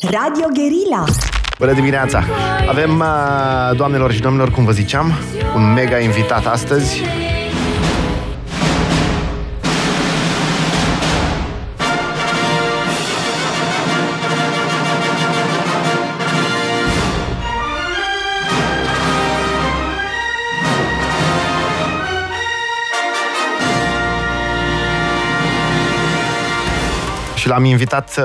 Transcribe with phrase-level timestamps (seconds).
[0.00, 1.04] Radio Guerilla.
[1.58, 2.24] Bună dimineața!
[2.68, 5.12] Avem, uh, doamnelor și domnilor, cum vă ziceam,
[5.56, 7.02] un mega invitat astăzi.
[27.50, 28.24] L-am invitat uh,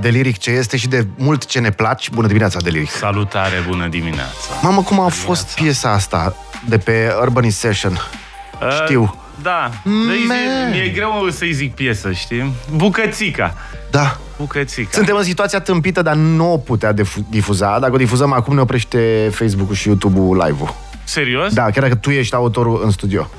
[0.00, 2.10] de Liric ce este și de mult ce ne place.
[2.12, 2.90] Bună dimineața, de Liric!
[2.90, 4.52] Salutare, bună dimineața!
[4.62, 6.36] Mamă, cum a fost piesa asta
[6.68, 7.92] de pe Urbanization?
[7.92, 9.20] Uh, Știu.
[9.42, 10.70] Da, Man.
[10.70, 12.52] mi-e greu să-i zic piesă, știi?
[12.74, 13.54] Bucățica.
[13.90, 14.16] Da.
[14.36, 14.88] Bucățica.
[14.92, 17.78] Suntem în situația tâmpită, dar nu o putea difu- difuza.
[17.78, 20.74] Dacă o difuzăm acum, ne oprește Facebook-ul și YouTube-ul live-ul.
[21.04, 21.52] Serios?
[21.52, 23.30] Da, chiar dacă tu ești autorul în studio.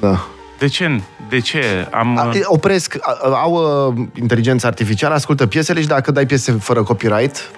[0.00, 0.26] Da.
[0.62, 1.00] De ce?
[1.28, 1.88] De ce?
[1.90, 2.18] Am...
[2.18, 3.52] A, opresc, a- a- au
[3.96, 7.50] uh, inteligența artificială, ascultă piesele și dacă dai piese fără copyright,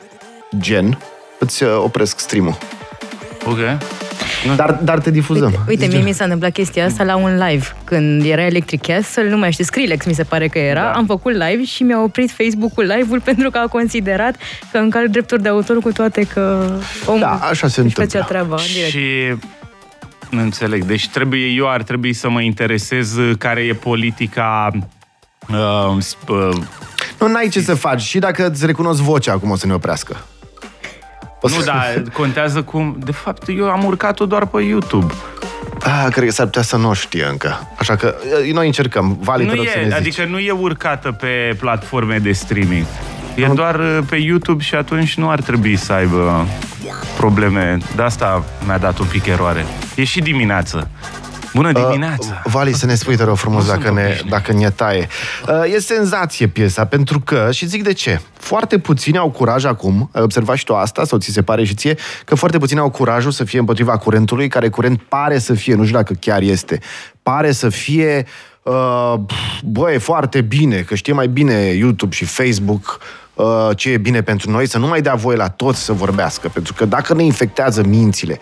[0.59, 0.99] gen,
[1.39, 2.57] îți uh, opresc stream-ul.
[3.47, 3.59] Ok.
[4.57, 5.45] Dar, dar te difuzăm.
[5.47, 5.97] Uite, uite Zice.
[5.97, 7.67] mie mi s-a întâmplat chestia asta la un live.
[7.85, 10.91] Când era Electric Castle, nu mai știu, Skrillex mi se pare că era, Da.
[10.93, 14.35] am făcut live și mi-a oprit Facebook-ul live-ul pentru că a considerat
[14.73, 16.71] că încalc drepturi de autor cu toate că
[17.07, 18.29] omul Da, așa se își făcea întâmplă.
[18.29, 18.91] treaba în direct.
[18.91, 19.39] Și nu
[20.39, 20.85] înțeleg.
[20.85, 24.71] Deci trebuie, eu ar trebui să mă interesez care e politica
[25.49, 26.57] uh, sp- uh,
[27.21, 28.01] Nu, n-ai ce să faci.
[28.01, 30.17] Și dacă îți recunosc vocea, acum o să ne oprească.
[31.41, 31.57] O să...
[31.57, 32.97] nu, dar contează cum...
[33.05, 35.13] De fapt, eu am urcat-o doar pe YouTube.
[35.83, 37.69] Ah, cred că s-ar putea să nu o știe încă.
[37.79, 38.15] Așa că
[38.47, 39.19] uh, noi încercăm.
[39.21, 39.97] Vali, Nu te rog să ne e, zici.
[39.99, 42.87] adică nu e urcată pe platforme de streaming.
[43.35, 46.47] E doar uh, pe YouTube și atunci nu ar trebui să aibă
[47.17, 47.79] probleme.
[47.97, 49.65] De asta mi-a dat un pic eroare.
[49.95, 50.89] E și dimineață.
[51.55, 52.43] Bună dimineața!
[52.45, 54.31] Uh, Vali, să ne spui, te rog frumos, Nu sunt dacă ne, obișnuit.
[54.31, 55.09] dacă ne taie.
[55.49, 60.11] Uh, E senzație piesa, pentru că, și zic de ce, foarte puțini au curaj acum,
[60.13, 62.91] ai observat și tu asta, sau ți se pare și ție, că foarte puțini au
[62.91, 66.79] curajul să fie împotriva curentului, care curent pare să fie, nu știu dacă chiar este,
[67.23, 68.27] pare să fie,
[68.63, 69.15] uh,
[69.65, 73.24] băi, foarte bine, că știe mai bine YouTube și Facebook uh,
[73.77, 76.73] ce e bine pentru noi, să nu mai dea voie la toți să vorbească, pentru
[76.75, 78.39] că dacă ne infectează mințile.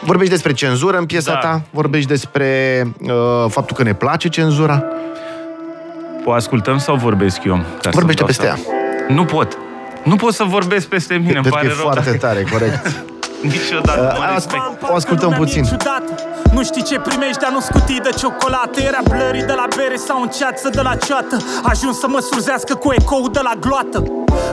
[0.00, 1.38] Vorbești despre cenzură în piesa Da.
[1.38, 3.10] ta, vorbești despre uh,
[3.48, 4.84] faptul că ne place cenzura.
[6.24, 7.54] O ascultăm sau vorbesc eu?
[7.56, 8.58] Ca să Vorbește dau peste seama?
[9.08, 9.58] Nu pot.
[10.04, 11.78] Nu pot să vorbesc peste mine, îmi Cred că pare e rău.
[11.80, 13.04] foarte dar tare, corect.
[13.42, 14.62] Niciodată Uh, mă as- respect.
[14.90, 15.60] o ascultăm Lumea puțin.
[15.60, 16.12] mi-e ciudată.
[16.52, 18.80] Nu știi ce primești, dar nu scutii de ciocolată.
[18.80, 21.36] Era blurry de la bere sau în ceață de la ceată.
[21.62, 23.98] Ajuns să mă surzească cu ecou de la gloată.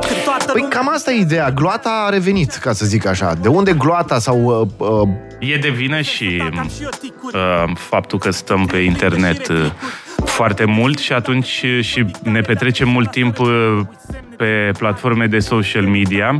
[0.07, 0.77] Când toată Păi lumea...
[0.77, 1.51] cam asta e ideea.
[1.51, 3.33] Gloata a revenit, ca să zic așa.
[3.41, 4.67] De unde gloata sau...
[4.79, 5.07] Uh, uh,
[5.39, 6.43] E de vină și
[7.33, 9.71] uh, faptul că stăm pe internet uh,
[10.25, 13.79] foarte mult și atunci uh, și ne petrecem mult timp uh,
[14.37, 16.37] pe platforme de social media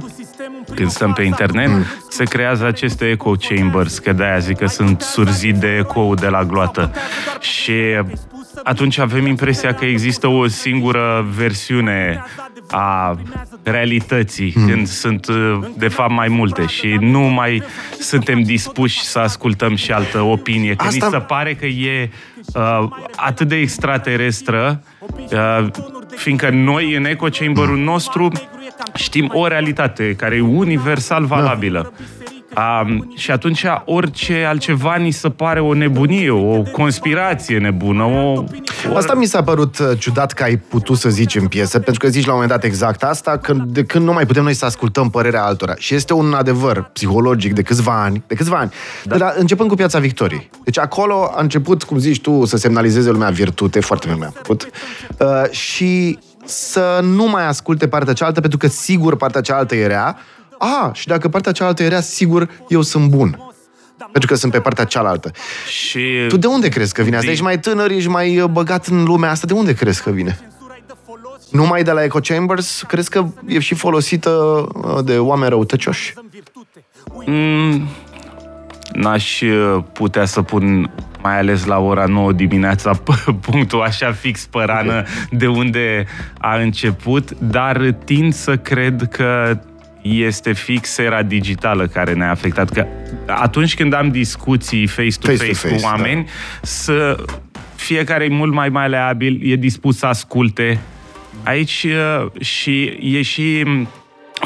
[0.75, 1.69] când stăm pe internet,
[2.09, 6.43] se creează aceste echo chambers, că de-aia zic că sunt surzit de eco de la
[6.43, 6.91] gloată.
[7.39, 7.73] Și
[8.63, 12.23] atunci avem impresia că există o singură versiune
[12.71, 13.17] a
[13.63, 14.67] realității, Hmm.
[14.67, 17.63] când sunt uh, de fapt mai multe și nu mai
[17.99, 22.09] suntem dispuși să ascultăm și altă opinie, că Asta- ni se pare că e
[22.53, 24.83] uh, atât de extraterestră,
[25.31, 25.67] uh,
[26.15, 28.31] fiindcă noi în echo chamber-ul nostru
[28.93, 31.93] știm o realitate care e universal valabilă.
[32.57, 38.43] Um, și atunci orice altceva ni se pare o nebunie, o conspirație nebună, o...
[38.95, 42.11] Asta mi s-a părut uh, ciudat că ai putut să zici în piesă, pentru că
[42.11, 44.65] zici la un moment dat exact asta, când, de când nu mai putem noi să
[44.65, 45.73] ascultăm părerea altora.
[45.77, 48.71] Și este un adevăr psihologic de câțiva ani, de câțiva ani,
[49.03, 49.15] da.
[49.15, 50.49] de la, începând cu Piața Victoriei.
[50.63, 54.69] Deci acolo a început, cum zici tu, să semnalizeze lumea virtute, foarte mult mi-a plăcut,
[55.17, 60.17] uh, și să nu mai asculte partea cealaltă, pentru că sigur partea cealaltă e rea.
[60.57, 63.37] A, și dacă partea cealaltă e rea, sigur eu sunt bun.
[64.11, 65.31] Pentru că sunt pe partea cealaltă.
[65.67, 67.25] Și Tu de unde crezi că vine asta?
[67.25, 69.47] Din- Ești mai tânăr, ești mai uh, băgat în lumea asta.
[69.47, 70.39] De unde crezi că vine?
[71.51, 72.83] Numai de la Echo Chambers?
[72.87, 76.13] Crezi că e și folosită uh, de oameni răutăcioși?
[77.25, 77.87] Mm,
[78.93, 80.91] n-aș uh, putea să pun
[81.21, 86.05] mai ales la ora 9 dimineața p- punctul așa fix pe rană de unde
[86.37, 89.59] a început, dar tind să cred că
[90.01, 92.69] este fix era digitală care ne-a afectat.
[92.69, 92.85] Că
[93.27, 95.87] atunci când am discuții face-to-face, Face-to-face, cu da.
[95.87, 96.27] oameni,
[96.61, 97.23] să
[97.75, 100.79] fiecare e mult mai maleabil, e dispus să asculte.
[101.43, 101.85] Aici
[102.23, 103.87] uh, și e și m,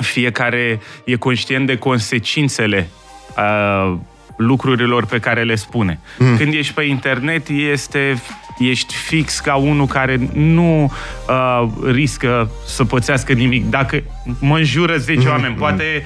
[0.02, 2.90] fiecare e conștient de consecințele
[3.38, 3.98] uh,
[4.38, 6.00] lucrurilor pe care le spune.
[6.18, 6.38] Mm.
[6.38, 8.22] Când ești pe internet, este
[8.58, 10.92] ești fix ca unul care nu
[11.28, 13.70] uh, riscă să pățească nimic.
[13.70, 14.04] Dacă
[14.40, 15.30] mă înjură 10 mm-hmm.
[15.30, 16.06] oameni, poate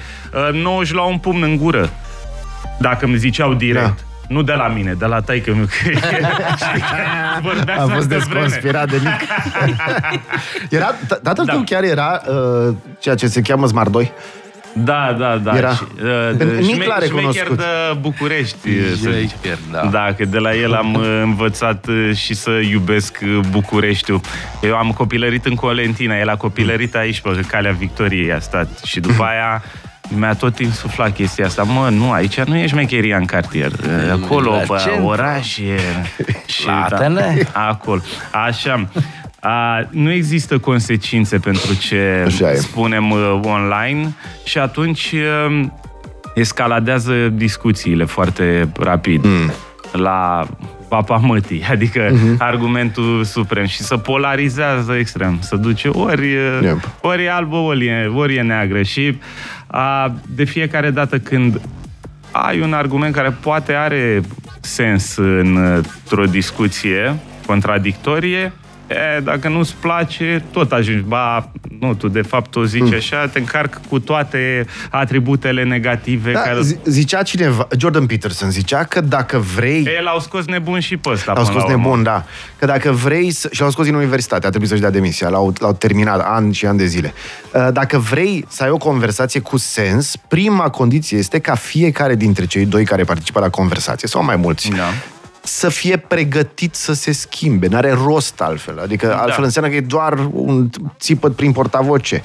[0.50, 1.90] uh, 9 își luau un pumn în gură,
[2.80, 3.84] dacă îmi ziceau direct.
[3.84, 3.94] Da.
[4.28, 5.66] Nu de la mine, de la taică meu.
[7.78, 9.28] A fost desconspirat de mic.
[10.78, 11.52] era, tatăl da.
[11.52, 14.12] tău chiar era uh, ceea ce se cheamă Smart 2?
[14.74, 15.56] Da, da, da.
[15.56, 15.72] Era.
[15.72, 15.82] Și,
[16.40, 17.56] uh, Nici l-a recunoscut.
[17.56, 17.64] de
[18.00, 18.68] București.
[18.96, 19.88] Șmecher, da.
[19.90, 24.20] Da, că de la el am uh, învățat uh, și să iubesc uh, Bucureștiul.
[24.62, 28.68] Eu am copilărit în Colentina, el a copilărit aici, pe Calea Victoriei a stat.
[28.84, 29.62] Și după aia
[30.16, 31.62] mi-a tot insuflat chestia asta.
[31.62, 33.72] Mă, nu, aici nu e șmecheria în cartier.
[34.12, 35.78] Acolo, pe oraș e...
[36.54, 37.12] Și, da,
[37.52, 38.00] acolo.
[38.30, 38.88] Așa.
[39.44, 45.64] A, nu există consecințe pentru ce spunem uh, online și atunci uh,
[46.34, 49.24] escaladează discuțiile foarte rapid.
[49.24, 49.52] Mm.
[49.92, 50.46] La
[50.88, 52.36] papa mătii, adică mm-hmm.
[52.38, 56.88] argumentul suprem și să polarizează extrem, să duce ori, yep.
[57.00, 59.18] ori e albă, ori e, ori e neagră și
[59.66, 61.60] a, de fiecare dată când
[62.30, 64.20] ai un argument care poate are
[64.60, 67.16] sens într-o discuție
[67.46, 68.52] contradictorie,
[69.16, 71.02] e, dacă nu-ți place, tot ajungi.
[71.02, 71.50] Ba,
[71.80, 72.94] nu, tu de fapt o zici mm.
[72.94, 76.32] așa, te încarc cu toate atributele negative.
[76.32, 76.60] Da, care...
[76.84, 79.84] Zicea cineva, Jordan Peterson zicea că dacă vrei...
[79.96, 81.32] El l-au scos nebun și pe ăsta.
[81.32, 82.24] L-au scos nebun, da.
[82.58, 83.48] Că dacă vrei să...
[83.52, 85.28] Și l-au scos din universitate, a trebuit să-și dea demisia.
[85.28, 87.12] L-au, l-au terminat ani și ani de zile.
[87.54, 92.46] Uh, dacă vrei să ai o conversație cu sens, prima condiție este ca fiecare dintre
[92.46, 94.92] cei doi care participă la conversație, sau mai mulți, da
[95.42, 97.66] să fie pregătit să se schimbe.
[97.66, 98.78] N-are rost altfel.
[98.80, 99.16] Adică da.
[99.16, 102.22] altfel înseamnă că e doar un țipăt prin portavoce.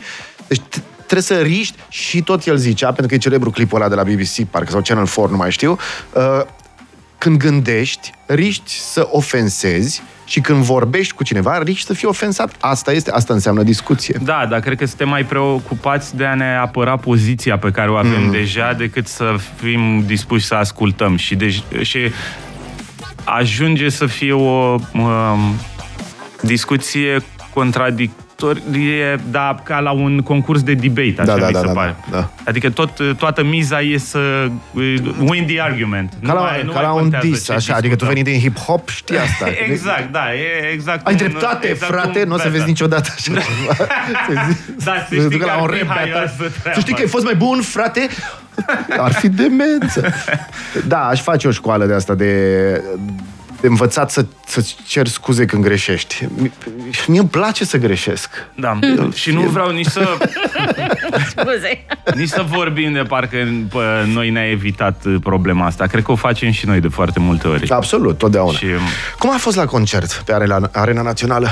[0.48, 0.62] Deci
[0.96, 4.04] trebuie să riști și tot el zicea, pentru că e celebru clipul ăla de la
[4.04, 5.78] BBC, parcă, sau Channel 4, nu mai știu,
[6.14, 6.42] uh,
[7.18, 12.56] când gândești, riști să ofensezi și când vorbești cu cineva, riști să fii ofensat.
[12.60, 14.20] Asta este, asta înseamnă discuție.
[14.24, 17.96] Da, dar cred că suntem mai preocupați de a ne apăra poziția pe care o
[17.96, 18.32] avem mm.
[18.32, 21.18] deja decât să fim dispuși să ascultăm.
[21.18, 22.00] Și, de, și
[23.30, 25.56] ajunge să fie o um,
[26.42, 27.24] discuție
[28.38, 31.72] contradictorie, dar ca la un concurs de debate, așa da, da, mi da, se da,
[31.72, 31.96] pare.
[32.12, 32.30] Da, da.
[32.46, 34.96] Adică tot, toată miza e să uh,
[35.30, 36.14] win the argument.
[36.24, 39.46] Ca la, nu ca la un dis, așa, adică tu veni din hip-hop, știi asta.
[39.70, 43.34] exact, da, e exact Ai cum, dreptate, exact frate, nu o să vezi niciodată așa
[43.34, 43.40] da.
[43.40, 43.90] ceva.
[44.86, 45.98] da, să știi că la un rap
[46.74, 48.08] Să știi că ai fost mai bun, frate?
[48.98, 50.02] Ar fi demență.
[50.88, 52.82] Da, aș face o școală de asta de
[53.62, 56.28] de învățat să, să cer scuze când greșești.
[57.08, 58.30] Mie îmi place să greșesc.
[58.56, 58.80] Da,
[59.14, 60.18] și nu vreau nici să...
[61.30, 61.86] Scuze.
[62.16, 63.38] Nici să vorbim de parcă
[63.70, 65.86] pă, noi ne-a evitat problema asta.
[65.86, 67.70] Cred că o facem și noi de foarte multe ori.
[67.70, 68.58] Absolut, totdeauna.
[68.58, 68.66] Și...
[69.20, 71.50] Cum a fost la concert pe Arena, Arena Națională?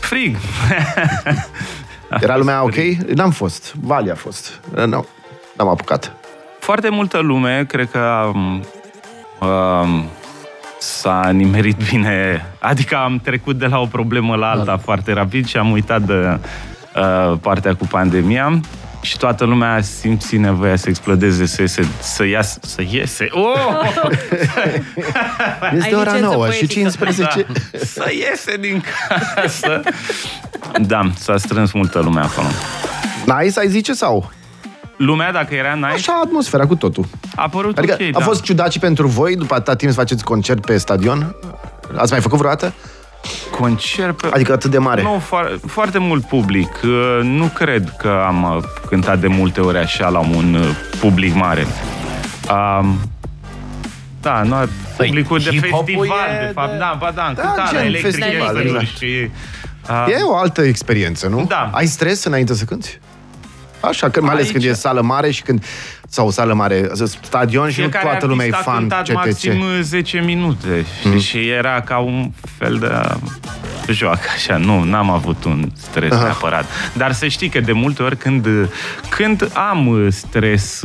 [0.00, 0.36] Frig.
[2.20, 2.76] Era lumea ok?
[3.14, 3.74] N-am fost.
[3.80, 4.60] Vali a fost.
[4.74, 5.06] Nu,
[5.56, 6.12] n-am apucat.
[6.58, 8.64] Foarte multă lume, cred că um,
[9.40, 10.10] um,
[10.82, 12.46] s-a nimerit bine.
[12.58, 14.76] Adică am trecut de la o problemă la alta da.
[14.76, 16.38] foarte rapid și am uitat de
[16.96, 18.60] uh, partea cu pandemia
[19.00, 23.28] și toată lumea a simțit nevoia să explodeze, să iese, să iasă, să iese.
[23.30, 24.08] Oh!
[25.76, 27.22] este ora nouă și 15.
[27.22, 27.78] Da.
[27.78, 28.82] Să iese din
[29.34, 29.80] casă.
[30.80, 32.48] Da, s-a strâns multă lume acolo.
[33.26, 34.32] Nice, ai zice sau?
[34.96, 35.86] Lumea, dacă era nice...
[35.86, 37.04] Așa, atmosfera cu totul.
[37.36, 38.24] A părut adică ok, a da.
[38.24, 41.34] fost ciudat și pentru voi, după atâta timp să faceți concert pe stadion?
[41.96, 42.72] Ați mai făcut vreodată?
[43.60, 44.28] Concert pe...
[44.32, 45.02] Adică atât de mare?
[45.02, 46.80] Nu, fo- foarte mult public.
[46.84, 50.68] Uh, nu cred că am uh, cântat de multe ori așa la un uh,
[51.00, 51.66] public mare.
[52.50, 52.98] Um,
[54.20, 54.54] da, nu,
[54.96, 56.70] păi, publicul de festival, de fapt.
[56.70, 56.78] De...
[56.78, 58.26] Da, ba da, da cântarea electrică
[58.62, 58.84] exact.
[58.84, 59.30] și...
[59.90, 61.44] Uh, e o altă experiență, nu?
[61.48, 61.70] Da.
[61.72, 63.00] Ai stres înainte să cânti?
[63.82, 65.64] Așa, că mai ales când e sală mare și când
[66.08, 66.90] sau sală mare,
[67.22, 69.12] stadion și nu toată lumea e fan CTC.
[69.12, 71.18] maxim 10 minute mm.
[71.18, 72.92] și era ca un fel de
[73.92, 76.22] joacă, așa, nu, n-am avut un stres Aha.
[76.22, 76.64] neapărat.
[76.92, 78.46] Dar să știi că de multe ori când,
[79.08, 80.80] când am stres,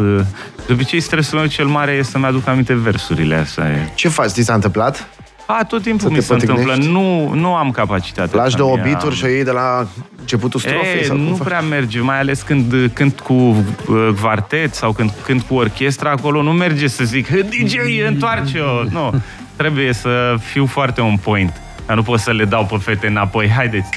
[0.65, 3.91] de obicei stresul meu cel mare e să-mi aduc aminte versurile astea.
[3.95, 4.29] Ce faci?
[4.29, 5.07] Ți s-a întâmplat?
[5.47, 6.75] A, tot timpul mi se întâmplă.
[6.75, 8.41] Nu, nu am capacitatea.
[8.41, 9.87] Lași de obituri și ei de la
[10.19, 10.99] începutul strofei?
[10.99, 15.41] E, sau nu prea merge, mai ales când cânt cu uh, quartet sau când cânt
[15.41, 17.75] cu orchestra, acolo nu merge să zic DJ,
[18.07, 18.83] întoarce-o!
[18.83, 19.21] Nu,
[19.55, 21.61] trebuie să fiu foarte on point.
[21.85, 23.49] Dar nu pot să le dau pe fete înapoi.
[23.49, 23.89] Haideți!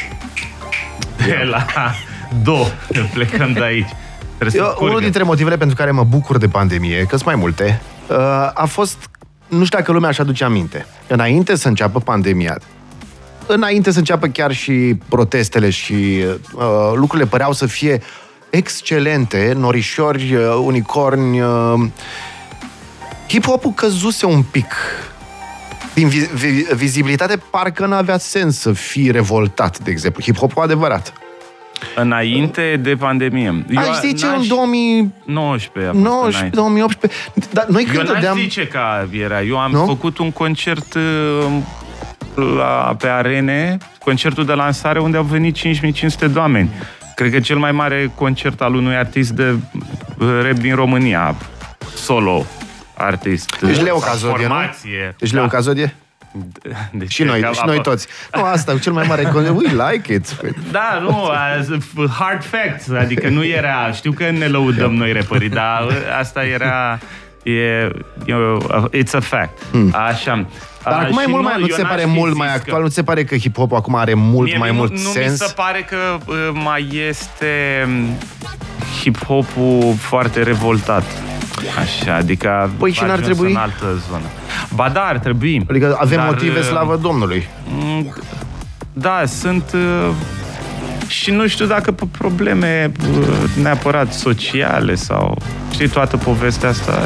[1.16, 1.66] De la
[2.42, 2.66] do,
[3.12, 3.88] plecăm de aici.
[4.52, 8.16] Eu, unul dintre motivele pentru care mă bucur de pandemie, că sunt mai multe, uh,
[8.54, 9.09] a fost
[9.50, 10.86] nu știu dacă lumea își aduce aminte.
[11.06, 12.58] Înainte să înceapă pandemia,
[13.46, 18.02] înainte să înceapă chiar și protestele și uh, lucrurile păreau să fie
[18.50, 21.40] excelente, norișori, uh, unicorni.
[21.40, 21.80] Uh,
[23.28, 24.72] hip-hopul căzuse un pic.
[25.94, 30.22] Din vi- vi- vizibilitate, parcă nu avea sens să fii revoltat, de exemplu.
[30.22, 31.12] Hip-hopul adevărat.
[31.94, 33.64] Înainte de pandemie.
[33.76, 35.12] Aș zice n-aș- în 2000...
[35.24, 36.56] 19 a fost 19, înainte.
[36.56, 37.20] 2018.
[37.52, 38.36] Dar noi Eu când n-aș dădeam...
[38.36, 39.42] zice că era.
[39.42, 39.84] Eu am Nu?
[39.86, 41.02] făcut un concert uh,
[42.56, 46.70] la, pe arene, concertul de lansare, unde au venit 5500 de oameni.
[47.14, 49.50] Cred că cel mai mare concert al unui artist de
[50.18, 51.34] uh, rap din România.
[51.94, 52.44] Solo
[52.96, 53.58] artist.
[53.60, 54.52] Deci Leo Sau Cazodie, nu?
[54.54, 55.14] formație.
[55.18, 55.48] Deci Leu Da.
[55.48, 55.94] Cazodie?
[56.92, 58.06] Deci Și noi, că- și noi toți.
[58.34, 59.22] Nu, asta, cel mai mare...
[59.24, 60.36] con- We like it.
[60.70, 65.86] Da, nu, as- hard facts, adică nu era, știu că ne lăudăm noi repării, dar
[66.20, 66.98] asta era,
[67.42, 67.90] e, e,
[69.02, 69.58] it's a fact.
[69.92, 70.32] Așa.
[70.32, 70.48] Hmm.
[70.84, 72.28] Dar A, acum e și mult mai, nu eu ți se n-aș pare fi mult
[72.30, 72.82] zis mai că- actual?
[72.82, 75.30] Nu ți se pare că hip-hop acum are mult Mie mai nu, mult nu sens?
[75.30, 75.96] mi se pare că
[76.26, 78.18] uh, mai este um,
[79.02, 81.04] hip-hopul foarte revoltat.
[81.78, 83.50] Așa, adică Păi și a n-ar ajuns trebui?
[83.52, 84.24] în altă zonă.
[84.74, 85.66] Ba da, ar trebui.
[85.70, 87.48] Adică avem Dar, motive, uh, slavă Domnului.
[87.66, 88.14] Mm,
[88.92, 90.10] Da, sunt uh,
[91.06, 93.26] și nu știu dacă pe probleme uh,
[93.62, 95.38] neapărat sociale sau
[95.70, 97.02] știi toată povestea asta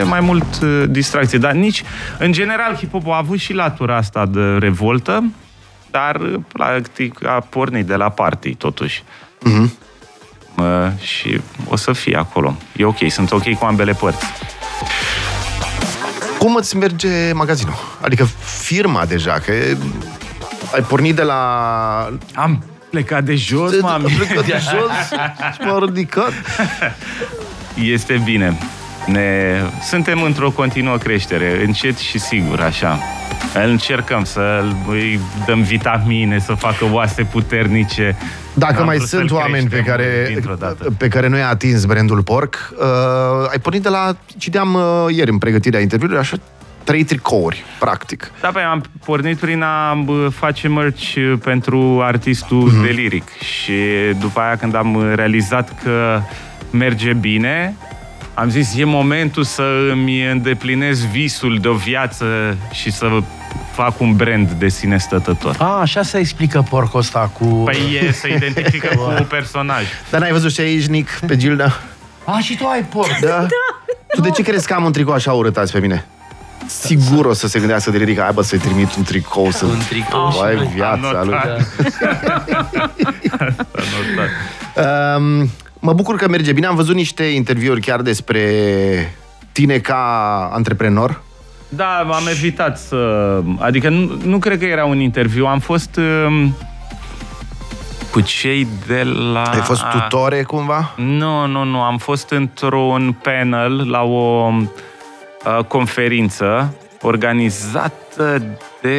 [0.00, 1.82] e mai mult uh, distracție, dar nici
[2.18, 5.24] în general hip-hop a avut și latura asta de revoltă,
[5.90, 9.02] dar uh, practic a pornit de la party totuși.
[9.42, 9.72] Mhm.
[10.60, 12.56] Uh, și o să fie acolo.
[12.76, 14.24] E ok, sunt ok cu ambele părți.
[16.38, 17.74] Cum îți merge magazinul?
[18.00, 18.28] Adică
[18.62, 19.76] firma deja, că e-
[20.74, 21.38] ai pornit de la...
[22.34, 24.04] Am plecat de jos, Am mami.
[24.04, 24.90] plecat de jos
[25.54, 26.32] și m-am ridicat.
[27.74, 28.58] Este bine.
[29.06, 29.56] Ne...
[29.88, 32.98] Suntem într-o continuă creștere, încet și sigur, așa.
[33.54, 38.16] Încercăm să îi dăm vitamine, să facă oase puternice.
[38.54, 40.92] Dacă Am mai vrut sunt să-l oameni pe creștem care, dintr-o dată.
[40.98, 45.30] pe care nu i-a atins brandul porc, uh, ai pornit de la, citeam uh, ieri
[45.30, 46.36] în pregătirea interviului, așa,
[46.84, 48.30] trei tricouri, practic.
[48.40, 52.82] Da, păi am pornit prin a bă, face merch uh, pentru artistul Mhm.
[52.82, 53.72] de liric și
[54.20, 56.20] după aia când am realizat că
[56.70, 57.74] merge bine,
[58.34, 63.08] am zis, e momentul să îmi îndeplinesc visul de o viață și să
[63.72, 65.56] fac un brand de sine stătător.
[65.58, 67.44] A, așa se explică porcul ăsta cu...
[67.44, 69.84] Păi e, se identifică cu un personaj.
[70.10, 71.72] Dar n-ai văzut și aici, Nic, pe Gilda?
[72.24, 73.18] A, și tu ai porc.
[73.20, 73.46] Da?
[74.14, 76.06] Tu de ce crezi că am un tricou așa urât azi pe mine?
[76.66, 79.64] Sigur o să se gândească de ridică, hai bă, să-i trimit un tricou să...
[79.64, 80.70] Un tricou și Vai, noi.
[80.74, 81.34] viața lui.
[81.34, 81.66] Anotat.
[83.80, 84.28] Anotat.
[85.16, 86.66] Um, mă bucur că merge bine.
[86.66, 88.44] Am văzut niște interviuri chiar despre
[89.52, 91.22] tine ca antreprenor.
[91.72, 93.40] Da, am evitat să...
[93.58, 95.46] Adică nu, nu cred că era un interviu.
[95.46, 96.56] Am fost um,
[98.10, 99.42] cu cei de la...
[99.42, 100.94] Ai fost tutore cumva?
[100.96, 101.80] Nu, nu, nu.
[101.82, 108.42] Am fost într-un panel la o uh, conferință organizată
[108.82, 108.98] de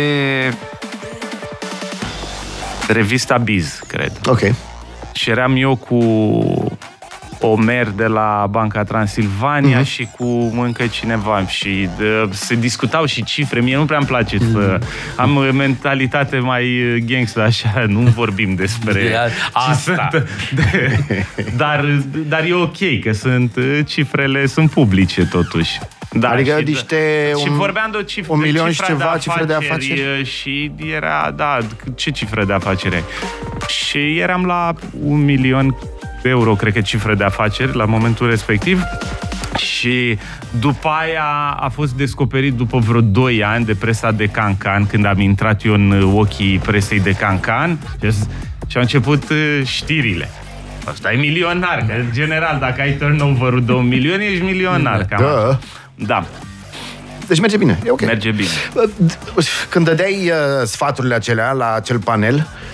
[2.88, 4.12] revista Biz, cred.
[4.26, 4.40] Ok.
[5.14, 5.98] Și eram eu cu
[7.42, 9.86] Omer de la Banca Transilvania mm-hmm.
[9.86, 13.60] și cu încă cineva și de, se discutau și cifre.
[13.60, 14.52] Mie nu prea-mi place mm-hmm.
[14.52, 14.80] să
[15.16, 20.08] am uh, mentalitate mai uh, gangster, așa, nu vorbim despre De a- ce asta.
[20.12, 20.98] Sunt, de,
[21.56, 21.86] dar,
[22.28, 25.80] dar e ok, că sunt uh, cifrele sunt publice totuși.
[26.14, 28.86] Da, Adică și, niște și un- vorbeam de o cifră un de milion și cifra
[28.88, 30.26] ceva de cifre de afaceri, afaceri?
[30.26, 31.58] și era, da,
[31.96, 33.04] ce cifră de afaceri ai?
[33.68, 35.76] Și eram la un milion
[36.22, 38.82] de euro, cred că cifră de afaceri la momentul respectiv.
[39.58, 40.18] Și
[40.60, 45.20] după aia a fost descoperit după vreo 2 ani de presa de Cancan, când am
[45.20, 48.14] intrat eu în ochii presei de Cancan și
[48.68, 50.30] și au început uh, știrile.
[50.86, 55.06] Asta e milionar, că în general dacă ai turnover-ul de un milion, ești milionar.
[55.06, 55.28] Cam Da.
[55.28, 55.60] așa.
[55.96, 56.26] Da,
[57.28, 58.06] Deci merge bine, e ok.
[58.06, 58.48] merge bine.
[59.70, 62.71] Când dădeai uh, sfaturile acelea la acel panel, uh,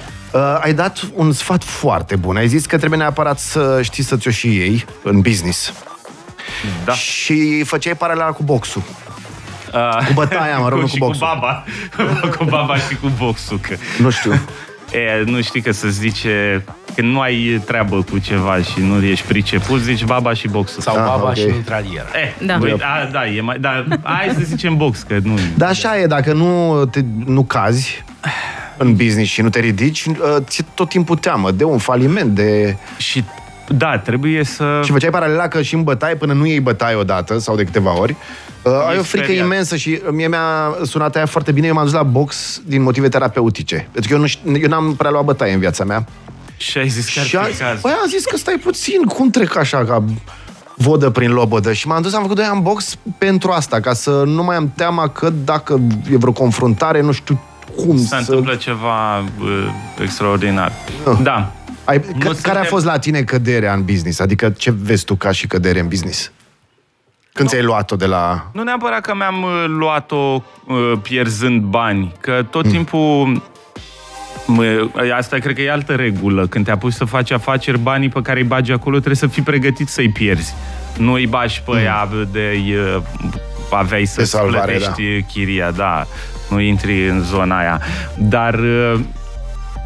[0.62, 2.36] ai dat un sfat foarte bun.
[2.38, 5.74] Ai zis că trebuie neapărat să știi să ți-o și iei în business.
[6.86, 6.92] Da.
[6.94, 8.82] Și făceai paralela cu boxul.
[9.74, 11.28] Uh, Cu bătaia, mă rog, nu cu și boxul.
[11.28, 11.64] cu baba.
[12.38, 13.60] cu baba și cu boxul.
[13.60, 14.32] Că, Nu știu.
[14.92, 16.64] e, nu știi că se zice
[16.96, 20.82] când nu ai treabă cu ceva și nu ești priceput, zici baba și boxul.
[20.82, 21.36] Sau Ah, baba ok.
[21.36, 22.08] și mitralieră.
[22.14, 22.58] Eh, Da.
[22.58, 25.38] Băi, a, da, e mai, da, hai să zicem box, că nu...
[25.58, 28.04] Dar așa e, dacă nu, te, nu cazi
[28.78, 32.76] în business și nu te ridici, uh, ți tot timpul teamă de un faliment, de...
[32.98, 33.24] Și
[33.70, 34.82] da, trebuie să...
[34.84, 38.00] Și făceai paralela că și în bătaie, până nu iei bătaie odată sau de câteva
[38.00, 38.16] ori,
[38.64, 39.46] Uh, ai E o frică speriat.
[39.46, 41.68] imensă și mie mi-a sunat aia foarte bine.
[41.68, 43.76] Eu m-am dus la box din motive terapeutice.
[43.92, 46.06] Pentru că eu, nu știu, eu n-am prea luat bătaie în viața mea.
[46.58, 47.82] Și ai zis că ar Și a, fi caz.
[47.82, 50.04] păi am zis că stai puțin, cum trec așa ca
[50.76, 54.24] vodă prin lobodă și m-am dus, am făcut doi ani box pentru asta, ca să
[54.26, 55.80] nu mai am teama că dacă
[56.12, 57.40] e vreo confruntare, nu știu
[57.86, 58.16] cum Se să...
[58.16, 59.26] întâmplă ceva uh,
[60.02, 60.72] extraordinar.
[61.08, 61.18] Ah.
[61.22, 61.52] Da.
[61.84, 64.20] Ai, Nu ca, care a suntem- fost la tine căderea în business?
[64.20, 66.32] Adică ce vezi tu ca și cădere în business?
[67.34, 68.50] Când ți-ai luat-o de la...
[68.54, 72.72] Nu neapărat că mi-am uh, luat-o uh, pierzând bani, că tot Hmm.
[72.72, 73.42] timpul
[74.46, 76.48] mă, asta cred că e altă regulă.
[76.48, 79.42] Când te apuci să faci afaceri, banii pe care îi bagi acolo trebuie să fii
[79.44, 80.54] pregătit să-i pierzi.
[80.98, 82.62] Nu îi bagi pe ea de
[82.96, 83.02] uh,
[83.72, 84.24] aveai să Hmm.
[84.24, 86.08] De salvare, plătești chiria, da.
[86.50, 87.82] Nu intri în zona aia.
[88.18, 89.00] Dar uh,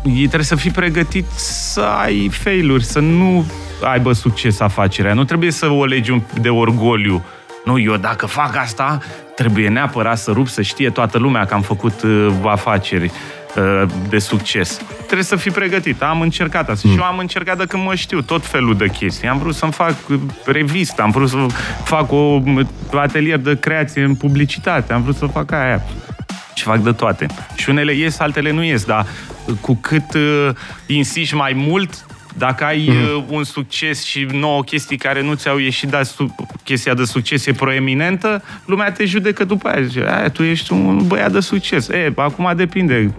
[0.03, 3.45] ei trebuie să fii pregătit să ai failuri, să nu
[3.83, 5.13] aibă succes afacerea.
[5.13, 7.23] Nu trebuie să o legi un- de orgoliu.
[7.65, 8.97] Nu, eu dacă fac asta,
[9.35, 13.11] trebuie neapărat să rup, să știe toată lumea că am făcut uh, afaceri
[13.55, 14.81] uh, de succes.
[14.97, 16.01] Trebuie să fii pregătit.
[16.01, 16.87] Am încercat asta.
[16.89, 19.27] Și eu am încercat de când mă știu tot felul de chestii.
[19.27, 21.45] Am vrut să-mi fac uh, revistă, am vrut să
[21.83, 25.81] fac o m- atelier de creație în publicitate, am vrut să fac aia
[26.53, 27.25] și fac de toate.
[27.55, 29.05] Și unele ies, altele nu ies, dar
[29.61, 30.49] cu cât uh,
[30.85, 32.05] insiști mai mult,
[32.37, 36.93] dacă ai uh, un succes și nouă chestii care nu ți-au ieșit, dar su- chestia
[36.93, 39.81] de succes e proeminentă, lumea te judecă după aia.
[39.81, 41.87] Zice, "Aia, tu ești un băiat de succes.
[41.87, 43.13] E, acum depinde.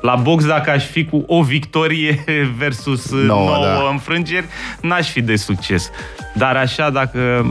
[0.00, 2.24] La box, dacă aș fi cu o victorie
[2.58, 3.88] versus uh, Nouă, nouă da.
[3.90, 4.46] înfrângeri,
[4.80, 5.90] n-aș fi de succes.
[6.34, 7.44] Dar așa, dacă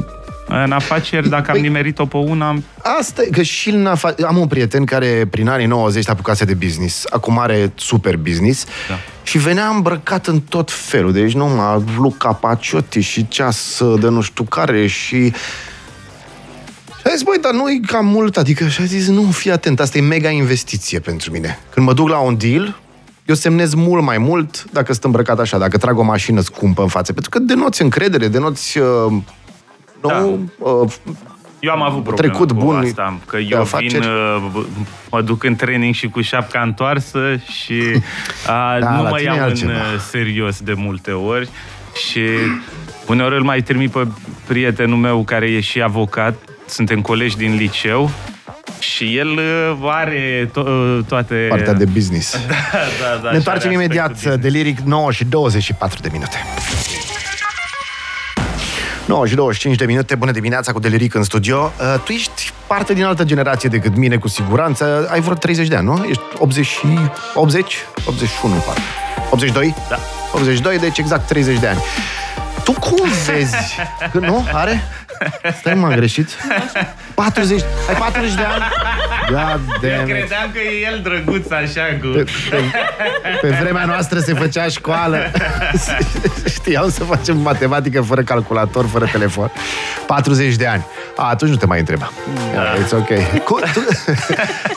[0.50, 2.64] în afaceri, dacă am Păi- nimerit-o pe una, am
[3.00, 6.46] Asta e, că și în afa- am un prieten care prin anii 90 a apucase
[6.46, 8.66] de business, acum are super business.
[8.88, 8.96] Da.
[9.24, 14.44] și venea îmbrăcat în tot felul, deci numai Luca Paciotti și ceas de nu știu
[14.44, 15.34] care și
[17.00, 19.52] și a zis, băi, dar nu e cam mult, adică și a zis, nu, fii
[19.52, 21.60] atent, asta e mega investiție pentru mine.
[21.70, 22.80] Când mă duc la un deal,
[23.26, 26.88] eu semnez mult mai mult dacă sunt îmbrăcat așa, dacă trag o mașină scumpă în
[26.88, 28.86] față, pentru că denoți încredere, denoți uh,
[30.02, 30.92] nou, uh,
[31.60, 34.00] Eu am avut probleme trecut cu bun asta, că de eu afaceri.
[34.00, 34.66] vin, uh,
[35.12, 37.82] mă duc în training și cu șapca întoarsă și
[38.48, 39.72] a, Da, nu la mă tine e iau în altceva.
[39.72, 41.50] uh, serios de multe ori
[42.10, 42.22] și
[43.08, 44.08] uneori îl mai trimit pe
[44.48, 48.10] prietenul meu care e și avocat, suntem colegi din liceu
[48.80, 51.46] și el uh, are to- uh, toate...
[51.50, 52.32] partea de business.
[52.38, 56.10] Da, da, da, Ne întoarcem și are imediat aspectul de Liric 9 și 24 de
[56.12, 56.38] minute.
[59.10, 61.72] 9 și 25 de minute, bună dimineața cu Deliric în studio.
[61.80, 65.08] Uh, tu ești parte din altă generație decât mine, cu siguranță.
[65.12, 66.06] Ai vreo 30 de ani, nu?
[66.10, 66.88] Ești 80 și...
[67.34, 67.76] 80?
[68.06, 68.82] 81, parcă.
[69.30, 69.76] 82?
[69.90, 70.00] Da.
[70.34, 71.80] 82, deci exact 30 de ani.
[72.64, 73.56] Tu cum vezi?
[74.12, 74.48] Că nu?
[74.54, 74.82] Are?
[75.60, 76.30] Stai, m-am greșit.
[77.14, 77.62] 40.
[77.90, 78.64] Ai 40 de ani?
[79.32, 82.08] Da, Eu de credeam că e el drăguț așa cu...
[82.08, 85.18] pe, pe, pe vremea noastră se făcea școală.
[86.56, 89.52] Știam să facem matematică fără calculator, fără telefon.
[90.08, 90.86] 40 de ani.
[91.16, 92.12] A, atunci nu te mai întreba.
[92.54, 92.74] Da.
[92.74, 93.44] It's ok.
[93.44, 93.80] Cu, tu,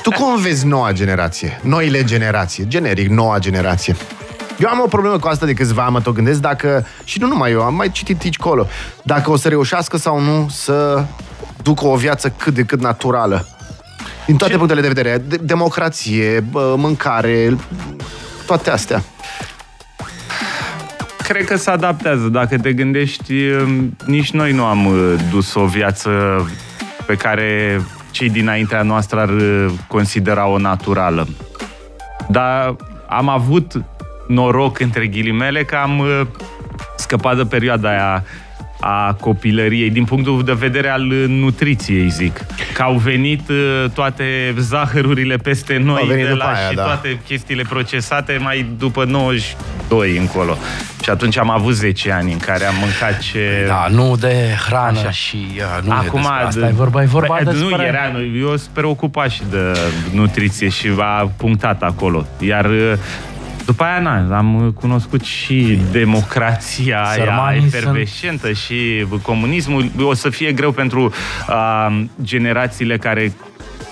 [0.02, 1.60] tu cum vezi noua generație?
[1.62, 2.66] Noile generații.
[2.68, 3.96] Generic, noua generație.
[4.58, 7.26] Eu am o problemă cu asta de câțiva ani, mă tot gândesc dacă, și nu
[7.26, 8.66] numai eu, am mai citit aici colo,
[9.02, 11.04] dacă o să reușească sau nu să
[11.62, 13.46] ducă o viață cât de cât naturală.
[14.26, 15.18] Din toate Ce- punctele de vedere.
[15.18, 17.56] De- democrație, bă, mâncare,
[18.46, 19.02] toate astea.
[21.22, 22.28] Cred că se adaptează.
[22.28, 26.10] Dacă te gândești, um, nici noi nu am uh, dus o viață
[27.06, 27.80] pe care
[28.10, 31.28] cei dinaintea noastră ar uh, considera-o naturală.
[32.28, 32.76] Dar
[33.08, 33.72] am avut
[34.26, 36.20] noroc, între ghilimele, că am uh,
[36.96, 38.24] scăpat de perioada aia
[38.84, 42.40] a copilăriei, din punctul de vedere al uh, nutriției, zic.
[42.74, 46.74] Că au venit uh, toate zahărurile peste noi Au venit de după la aia, și
[46.74, 46.82] da.
[46.82, 50.56] toate chestiile procesate mai după 92 încolo.
[51.02, 53.64] Și atunci am avut 10 ani în care am mâncat ce...
[53.66, 54.34] Da, nu de
[54.66, 55.10] hrană Așa.
[55.10, 57.76] și uh, nu Acum, e despre asta de- e vorba, e vorba Bă, despre...
[57.76, 59.78] Nu, era, eu sunt preocupat și de
[60.14, 62.26] nutriție și a punctat acolo.
[62.38, 62.92] Iar uh,
[63.64, 69.90] după aia, na, am cunoscut și democrația aia Sărmanii efervescentă și comunismul.
[70.00, 71.12] O să fie greu pentru
[71.48, 73.32] uh, generațiile care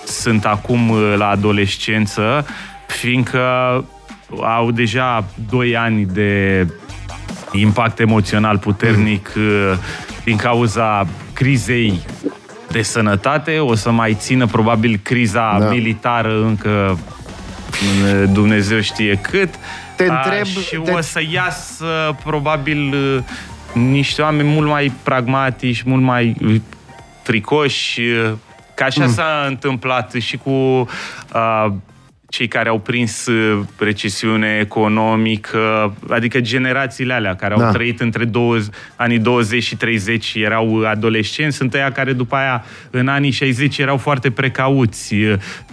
[0.05, 2.45] sunt acum uh, la adolescență,
[2.87, 3.39] fiindcă
[4.41, 6.67] au deja 2 ani de
[7.51, 9.77] impact emoțional puternic uh,
[10.23, 12.01] din cauza crizei
[12.71, 15.65] de sănătate, o să mai țină probabil criza Da.
[15.65, 15.71] da.
[15.71, 17.20] militară încă uh,
[18.31, 19.49] Dumnezeu știe cât.
[19.95, 23.23] Te A, întreb- Și te- o să iasă probabil uh,
[23.83, 26.55] niște oameni mult mai pragmatici, mult mai uh,
[27.23, 28.31] fricoși, uh,
[28.75, 29.13] Ca așa mm.
[29.13, 31.65] s-a întâmplat și cu uh,
[32.29, 37.65] cei care au prins uh, recesiune economică, adică generațiile alea care Da.
[37.65, 42.63] au trăit între 20, anii 20 și 30 erau adolescenți, sunt aia care după aia
[42.89, 45.15] în anii 60 erau foarte precauți.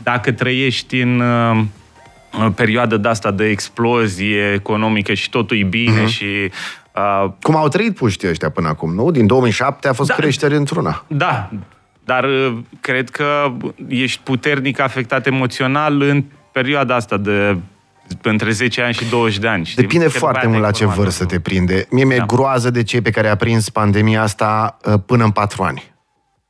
[0.02, 1.66] Dacă trăiești în uh, în
[2.54, 6.06] perioadă de asta de explozie economică și totul e bine Mhm.
[6.06, 6.24] și
[6.96, 9.10] uh, Cum au trăit puștii ăștia până acum, nu?
[9.10, 10.14] Din 2007 a fost Da.
[10.14, 11.04] creștere într-una.
[11.06, 11.50] Da,
[12.04, 13.52] dar uh, cred că
[13.88, 17.58] ești puternic afectat emoțional în perioada asta de
[18.22, 19.64] între 10 ani și 20 de ani.
[19.64, 19.82] știi?
[19.82, 21.04] Depinde Că după foarte aia mult la te-ai ce informat.
[21.10, 21.86] vârstă te prinde.
[21.90, 22.24] Mie mi-e Da.
[22.24, 25.82] groază de cei pe care a prins pandemia asta uh, până în patru ani.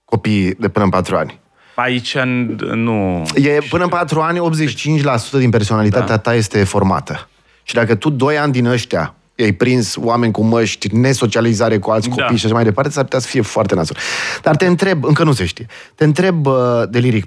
[0.05, 1.41] Copiii de până în patru ani.
[1.81, 3.23] Aici n- nu...
[3.35, 6.19] E, până în patru ani, 85% din personalitatea Da.
[6.19, 7.29] ta este formată.
[7.63, 12.09] Și dacă tu doi ani din ăștia ai prins oameni cu măști, nesocializare cu alți
[12.09, 12.15] Da.
[12.15, 13.97] copii și așa mai departe, s-ar putea să fie foarte nasol.
[14.43, 16.55] Dar te întreb, încă nu se știe, te întreb, uh,
[16.91, 17.27] Deliric,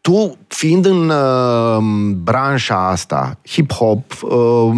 [0.00, 1.76] tu, fiind în uh,
[2.22, 4.72] branșa asta, hip-hop, uh,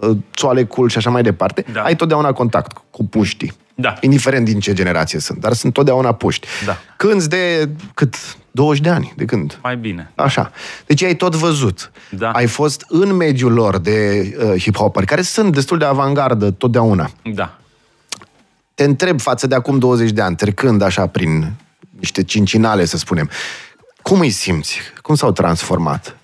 [0.00, 1.80] uh, țoale cool și așa mai departe, Da.
[1.82, 3.52] ai totdeauna contact cu puștii.
[3.74, 3.94] Da.
[4.00, 6.46] Indiferent din ce generație sunt, dar sunt totdeauna puști.
[6.64, 6.78] Da.
[6.96, 8.14] Cânți de cât?
[8.50, 9.58] 20 de ani, de când?
[9.62, 10.12] Mai bine.
[10.14, 10.52] Așa.
[10.86, 11.90] Deci ai tot văzut.
[12.10, 12.30] Da.
[12.30, 17.10] Ai fost în mediul lor de uh, hip-hoperi, care sunt destul de avangardă totdeauna.
[17.34, 17.58] Da.
[18.74, 21.52] Te întreb față de acum 20 de ani, trecând așa prin
[21.98, 23.30] niște cincinale, să spunem,
[24.02, 24.78] cum îi simți?
[25.02, 26.16] Cum s-au transformat?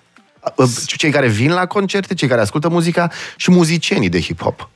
[0.55, 4.69] Uh, Cei care vin la concerte, cei care ascultă muzica și muzicienii de hip-hop.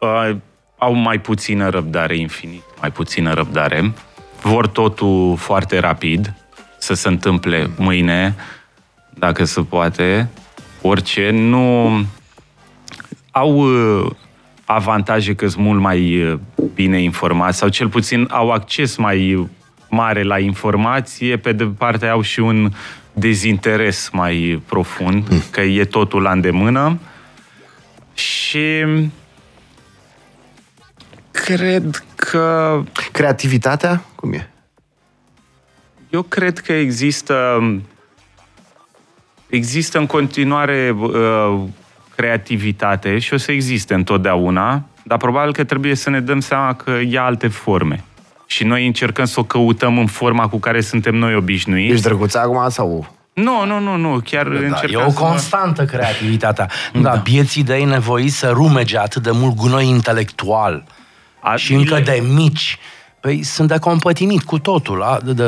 [0.00, 0.36] Uh,
[0.80, 3.92] au mai puțină răbdare, infinit mai puțină răbdare.
[4.42, 6.34] Vor totul foarte rapid,
[6.78, 8.34] să se întâmple mâine,
[9.14, 10.28] dacă se poate,
[10.82, 11.30] orice.
[11.30, 11.90] Nu
[13.30, 14.10] au uh,
[14.64, 16.38] avantaje că sunt mult mai uh,
[16.74, 19.48] bine informați sau cel puțin au acces mai
[19.88, 22.70] mare la informație, pe de parte au și un
[23.12, 26.98] dezinteres mai profund, că e totul la îndemână.
[28.14, 28.84] Și
[31.30, 34.02] cred că Creativitatea?
[34.14, 34.50] Cum e?
[36.10, 37.34] eu cred că există
[39.46, 41.60] există în continuare uh,
[42.16, 46.98] creativitate și o să existe întotdeauna, dar probabil că trebuie să ne dăm seama că
[47.08, 48.04] ia alte forme.
[48.46, 51.92] Și noi încercăm să o căutăm în forma cu care suntem noi obișnuiți.
[51.92, 53.14] Ești drăguț acum sau...
[53.32, 56.68] Nu, nu, nu, nu, chiar Da, încercăm e o să mă- constantă creativitatea.
[56.92, 60.84] Da, bieții de ei nevoiți să rumege atât de mult gunoi intelectual.
[61.40, 62.78] A- și încă de mici.
[63.20, 65.02] Păi sunt de compătimit cu totul.
[65.02, 65.44] A, de, de,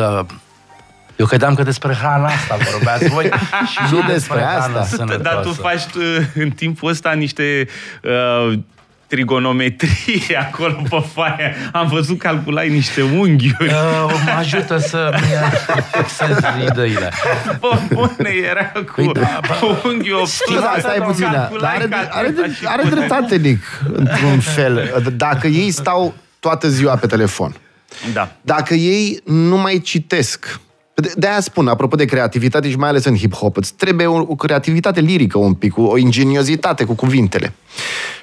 [1.17, 3.25] eu credeam că despre hrana asta vorbeați voi
[3.73, 4.79] și nu despre despre asta.
[4.79, 5.05] asta.
[5.05, 7.69] Da, Dar tu faci uh, în timpul ăsta niște
[8.03, 8.59] uh,
[9.13, 11.55] trigonometrie acolo pe foaie.
[11.73, 13.69] Am văzut calculai niște unghiuri.
[13.69, 15.15] Uh, mă ajută să
[15.93, 16.37] fixez
[16.71, 17.11] ideile.
[17.61, 20.39] Bă, bune, era cu, Păi da, cu unghiul obtus.
[20.55, 21.39] Bă, da, stai puțin, da.
[21.39, 25.03] Calculai Dar are, ca are, atâta și are până- dreptate, Nic, într-un fel.
[25.17, 27.55] Dacă ei stau toată ziua pe telefon,
[28.13, 28.33] Da.
[28.41, 30.61] dacă ei nu mai citesc,
[31.03, 34.35] de- de-aia spun, apropo de creativitate și mai ales în hip-hop, îți trebuie o, o
[34.35, 37.53] creativitate lirică un pic, o ingeniozitate cu cuvintele.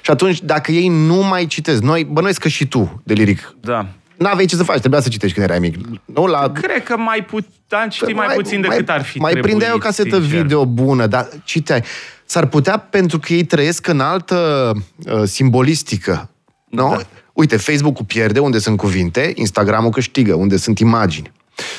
[0.02, 3.86] Și atunci, dacă ei nu mai citesc, noi, bănuiesc că și tu, de liric, Da.
[4.16, 5.76] n-aveai ce să faci, trebuia să citești când erai mic.
[6.04, 7.50] Nu, la, Cred că mai puțin,
[7.90, 10.40] știi mai, puțin decât ar fi Mai trebuit, prindeai o casetă sincer.
[10.42, 11.82] video bună, dar citeai.
[12.24, 14.72] S-ar putea pentru că ei trăiesc în altă
[15.12, 16.30] uh, simbolistică.
[16.68, 16.88] Nu?
[16.90, 17.02] Da.
[17.32, 21.32] Uite, Facebook-ul pierde unde sunt cuvinte, Instagram-ul câștigă unde sunt imagini.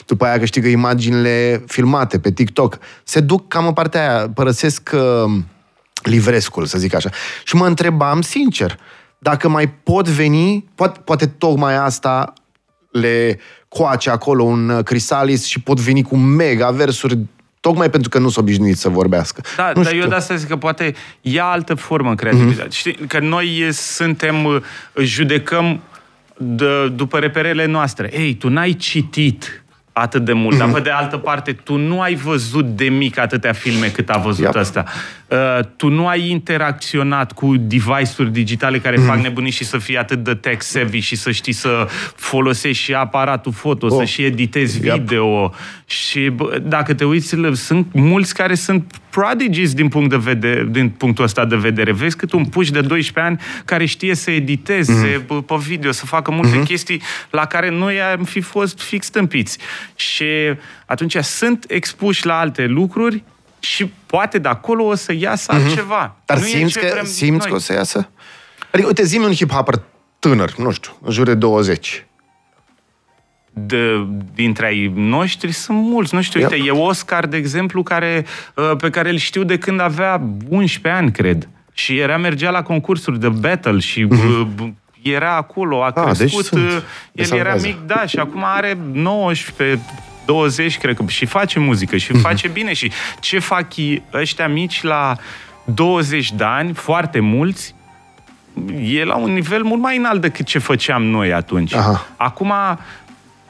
[0.06, 2.78] După aia câștigă imaginile filmate pe TikTok.
[3.04, 5.32] Se duc cam în partea aia, părăsesc uh,
[6.04, 7.10] livrescul, să zic așa.
[7.44, 8.78] Și mă întrebam, sincer,
[9.20, 12.34] dacă mai pot veni, poate, poate tocmai asta
[12.92, 17.20] le coace acolo un uh, Crisalis și pot veni cu mega versuri
[17.60, 19.42] tocmai pentru că nu sunt obișnuiți să vorbească.
[19.58, 22.68] Da, nu dar eu de asta zic că poate ia altă formă în creativitate.
[22.68, 22.78] Mm-hmm.
[22.78, 24.62] Știi, că noi e, suntem, uh,
[24.98, 25.82] judecăm
[26.38, 28.10] de, după reperele noastre.
[28.14, 29.61] Ei, tu n-ai citit
[29.94, 30.60] atât de mult, mm-hmm.
[30.60, 34.18] dar pe de altă parte, tu nu ai văzut de mic atâtea filme cât a
[34.18, 34.56] văzut Yep.
[34.56, 34.84] ăsta.
[35.32, 39.06] Uh, tu nu ai interacționat cu device-uri digitale care mm-hmm.
[39.06, 42.94] fac nebunii și să fii atât de tech savvy și să știi să folosești și
[42.94, 43.92] aparatul foto, oh.
[43.92, 43.98] Oh.
[43.98, 44.98] să și editezi Yep.
[44.98, 45.54] video.
[45.86, 50.68] Și bă, dacă te uiți, le- sunt mulți care sunt prodigies din, punct de vedere,
[50.70, 51.92] din punctul ăsta de vedere.
[51.92, 55.46] Vezi cât un puș de 12 ani care știe să editeze mm-hmm.
[55.46, 56.66] pe video, să facă multe mm-hmm.
[56.66, 59.58] chestii la care noi am fi fost fix tâmpiți.
[59.96, 60.26] Și
[60.86, 63.24] atunci sunt expuși la alte lucruri
[63.64, 65.56] și poate de acolo o să iasă mm-hmm.
[65.64, 66.16] altceva.
[66.26, 67.50] Dar Nu e simți, ce că, vrem simți noi.
[67.50, 68.10] că o să iasă?
[68.72, 69.80] Adică, uite, zi un hip-hopper
[70.20, 72.06] tânăr, nu știu, în jur de 20.
[73.54, 76.16] de, dintre ai noștri sunt mulți.
[76.16, 76.52] Nu știu, Yep.
[76.52, 81.02] uite, e Oscar, de exemplu, care, uh, pe care îl știu de când avea 11
[81.02, 81.50] ani, cred.
[81.74, 84.48] Și era, mergea la concursuri de battle și uh,
[85.02, 86.00] era acolo, a Mhm.
[86.00, 86.46] Ah, deci crescut.
[86.46, 86.62] sunt.
[86.70, 86.78] uh,
[87.12, 87.68] Le el era salvează.
[87.68, 89.80] mic, da, și acum are 19,
[90.26, 92.22] 20, cred că, și face muzică și Mhm.
[92.22, 92.74] face bine.
[92.74, 95.16] Și ce fac ei- ăștia mici la
[95.64, 97.76] 20 de ani, foarte mulți,
[98.84, 101.74] e la un nivel mult mai înalt decât ce făceam noi atunci.
[101.74, 102.08] Aha.
[102.18, 102.54] Acum,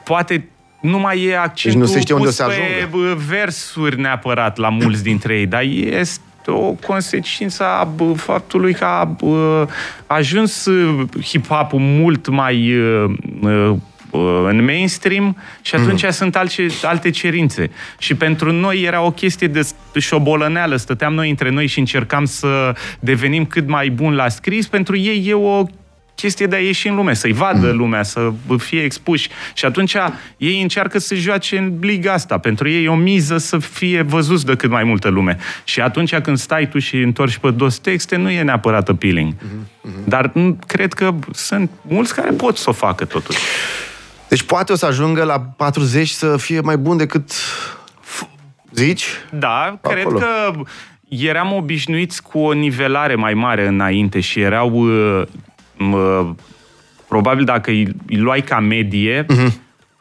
[0.04, 0.46] poate
[0.80, 2.96] nu mai e accentul Deci nu se știe unde pus o să pe ajungă.
[2.96, 8.84] bă, versuri neapărat la mulți dintre ei, dar este o consecință a bă, faptului că
[8.84, 9.68] a bă,
[10.06, 13.10] ajuns uh, hip-hop-ul mult mai uh,
[13.42, 13.74] uh,
[14.48, 16.10] în mainstream și atunci mm.
[16.10, 17.70] sunt alte, alte cerințe.
[17.98, 20.76] Și pentru noi era o chestie de șobolăneală.
[20.76, 24.66] Stăteam noi între noi și încercam să devenim cât mai buni la scris.
[24.66, 25.64] Pentru ei e o
[26.14, 27.76] chestie de a ieși în lume, să-i vadă mm.
[27.76, 29.28] lumea, să fie expuși.
[29.54, 29.96] Și atunci
[30.36, 32.38] ei încearcă să joace în liga asta.
[32.38, 35.36] Pentru ei e o miză să fie văzuți de cât mai multă lume.
[35.64, 39.34] Și atunci când stai tu și întorci pe dos texte, nu e neapărat appealing.
[39.34, 40.04] Mm-hmm.
[40.04, 43.38] Dar m, cred că sunt mulți care pot să o facă totuși.
[44.32, 47.30] Deci poate o să ajungă la 40 să fie mai bun decât...
[48.74, 49.04] Zici?
[49.30, 49.94] Da, Acolo.
[49.94, 50.52] cred că
[51.08, 55.22] eram obișnuiți cu o nivelare mai mare înainte și erau uh,
[55.78, 56.30] uh,
[57.08, 59.48] probabil dacă îi, îi luai ca medie, Mhm.
[59.50, 59.52] uh-huh.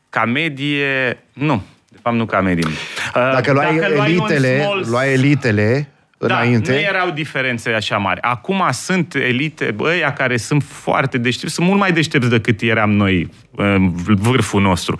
[0.09, 2.67] ca medie, nu, de fapt nu ca medie.
[2.67, 5.90] Uh, Dacă luai, un elitele, small- luai elitele
[6.27, 6.71] da, înainte...
[6.71, 8.21] nu erau diferențe așa mari.
[8.21, 13.29] Acum sunt elite, ăia care sunt foarte deștepți, sunt mult mai deștepți decât eram noi,
[13.55, 14.99] în vârful nostru.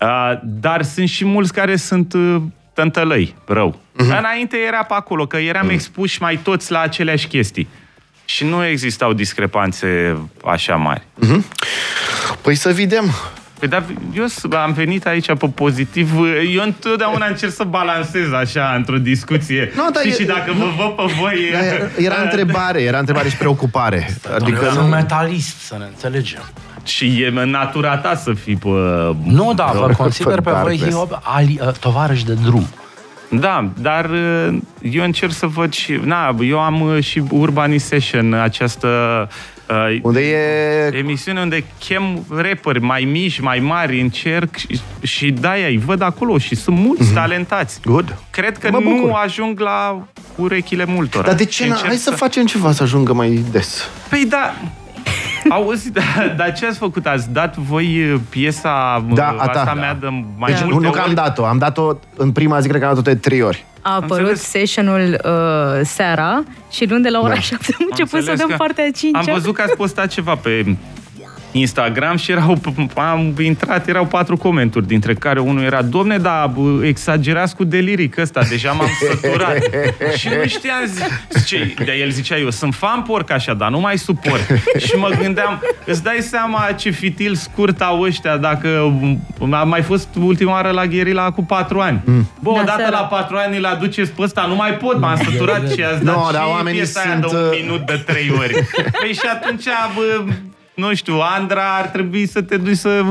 [0.00, 2.36] Uh, Dar sunt și mulți care sunt uh,
[2.72, 3.72] tântălăi, rău.
[3.74, 4.18] Uh-huh.
[4.18, 5.72] Înainte era pe acolo, că eram uh-huh.
[5.72, 7.68] expuși mai toți la aceleași chestii.
[8.24, 11.02] Și nu existau discrepanțe așa mari.
[12.42, 13.04] Păi să vedem.
[13.60, 13.82] Păi da,
[14.14, 16.12] eu s- am venit aici pe pozitiv.
[16.54, 19.72] Eu întotdeauna încerc să balancez așa într-o discuție.
[19.76, 21.38] Nu, dar și, e- și dacă vă văd pe voi...
[22.04, 23.96] Era întrebare, era întrebare și preocupare.
[24.24, 24.76] Adică Adică eu nu...
[24.78, 26.42] sunt metalist, să ne înțelegem.
[26.84, 28.68] Și e în natura ta să fii pe...
[29.24, 30.96] Nu, da, vă consider pe Dark voi West.
[30.96, 32.66] hip-hop ali, uh, tovarăși de drum.
[33.30, 36.00] Da, dar uh, eu încerc să văd și...
[36.04, 38.88] Na, eu am uh, și Urbanization, această
[39.70, 40.96] uh, Unde e...
[40.96, 46.38] emisiune unde chem rapperi mai mici, mai mari, încerc și, și de-aia îi văd acolo
[46.38, 47.80] și sunt mulți talentați.
[47.84, 48.16] Good.
[48.30, 49.06] Cred că Mă bucur.
[49.08, 50.06] nu ajung la
[50.36, 51.26] urechile multora.
[51.26, 51.62] Dar de ce?
[51.62, 53.88] Și n- încerc Hai să facem ceva să ajungă mai des.
[54.08, 54.54] Păi da,
[55.50, 57.06] Auzi, dar da, ce ați făcut?
[57.06, 59.60] Ați dat voi uh, piesa uh, Da, a ta.
[59.60, 60.06] asta mea de
[60.38, 61.14] mai Deci multe nu, nu că am ori?
[61.14, 63.64] dat-o, am dat-o în prima zi, cred că am dat-o de trei ori.
[63.82, 64.42] A apărut înțeles.
[64.42, 67.40] sessionul uh, seara și luni de la ora Da.
[67.40, 70.06] 7 am început să înțeles dăm că partea a 5 Am văzut că ați postat
[70.06, 70.76] ceva pe
[71.52, 72.60] Instagram și erau,
[72.94, 78.18] am intrat, erau patru comenturi, dintre care unul era, domne, da, bă, exagerați cu deliric
[78.18, 79.56] ăsta, deja m-am săturat.
[80.18, 83.80] și nu știam, zi- ce, de el zicea, eu sunt fan porc așa, dar nu
[83.80, 84.40] mai suport.
[84.78, 88.92] și mă gândeam, îți dai seama ce fitil scurt au ăștia dacă
[89.52, 92.00] am mai fost ultima oară la Gherila cu patru ani.
[92.40, 92.98] Bă, Da, odată seara.
[93.00, 96.14] la patru ani îl aduceți pe ăsta, nu mai pot, m-am săturat și ați dat
[96.14, 98.52] No, și dar oamenii piesa aia sunt, de un uh, minut de trei ori.
[99.00, 100.32] Păi și atunci, bă,
[100.80, 103.02] nu știu, Andra, ar trebui să te duci să...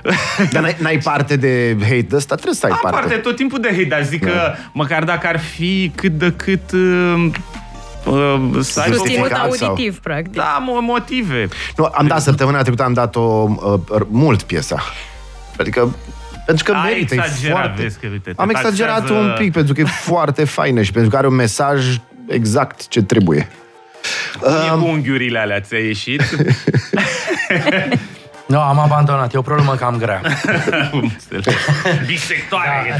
[0.52, 2.96] Dar n-ai, n-ai parte de hate de ăsta, trebuie să ai parte.
[2.96, 6.72] Aparte, tot timpul de hate, dar zic că măcar dacă ar fi cât de cât...
[6.72, 7.26] Uh,
[8.04, 10.32] uh, să aibă Susținut justificat sau- auditiv, practic.
[10.34, 11.48] da, mo- motive.
[11.76, 14.82] Nu, am dat săptămâna trecută, am dat-o uh, mult piesa.
[15.58, 15.94] Adică
[16.46, 17.82] pentru că Ai merită, e exagerat, foarte...
[17.82, 20.92] vezi că, uite, te am exagerat taxează- un pic, pentru că e foarte faină și
[20.92, 23.48] pentru că are un mesaj exact ce trebuie.
[24.60, 26.22] Mie cu unghiurile alea ți-a ieșit.
[28.46, 29.34] Nu, am abandonat.
[29.34, 30.20] E o problemă cam grea.
[32.06, 32.96] Bisectoare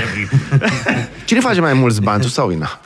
[0.50, 0.58] Da.
[0.58, 0.64] de
[1.24, 2.80] Cine face mai mulți bani, tu sau Ina?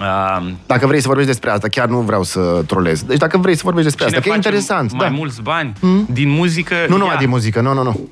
[0.00, 3.02] uh, Dacă vrei să vorbești despre asta, chiar nu vreau să trolez.
[3.02, 4.92] Deci dacă vrei să vorbești despre Cine asta, că e face interesant.
[4.92, 5.14] mai da.
[5.14, 5.72] mulți bani
[6.10, 6.74] din muzică...
[6.88, 7.18] Nu numai ea.
[7.20, 8.08] din muzică, nu, nu, nu.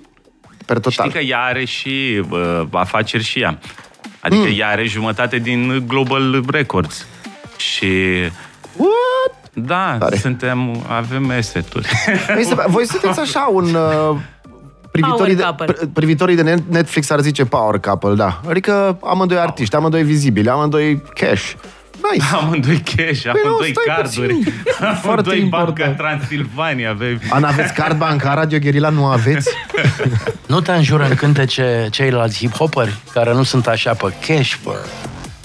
[0.67, 1.09] Per total.
[1.09, 3.59] Știi că ea are și uh, afaceri și ea.
[4.21, 4.55] Adică mm.
[4.59, 7.07] ea are jumătate din Global Records.
[7.57, 7.87] Și
[8.77, 9.67] What?
[9.67, 10.17] da, Tare.
[10.17, 11.89] suntem, avem eseturi.
[12.35, 13.65] Păi să- Voi sunteți așa un...
[13.75, 14.17] Uh,
[14.91, 15.75] privitorii, de, Power couple.
[15.87, 18.41] pri- privitorii de net- Netflix ar zice power couple, da.
[18.49, 21.53] Adică amândoi artiști, amândoi vizibili, amândoi cash.
[22.13, 22.27] Nice.
[22.35, 24.53] amândoi cash, Păi nu, amândoi stai carduri, puțin.
[24.79, 25.97] Foarte amândoi Banca important.
[25.97, 26.91] Transilvania.
[26.91, 27.21] Avem...
[27.31, 29.49] Ana, aveți card bancar, Radio Guerilla nu aveți?
[30.47, 34.71] Nu te înjură în cântece ceilalți hip-hoperi care nu sunt așa pe cash, pe...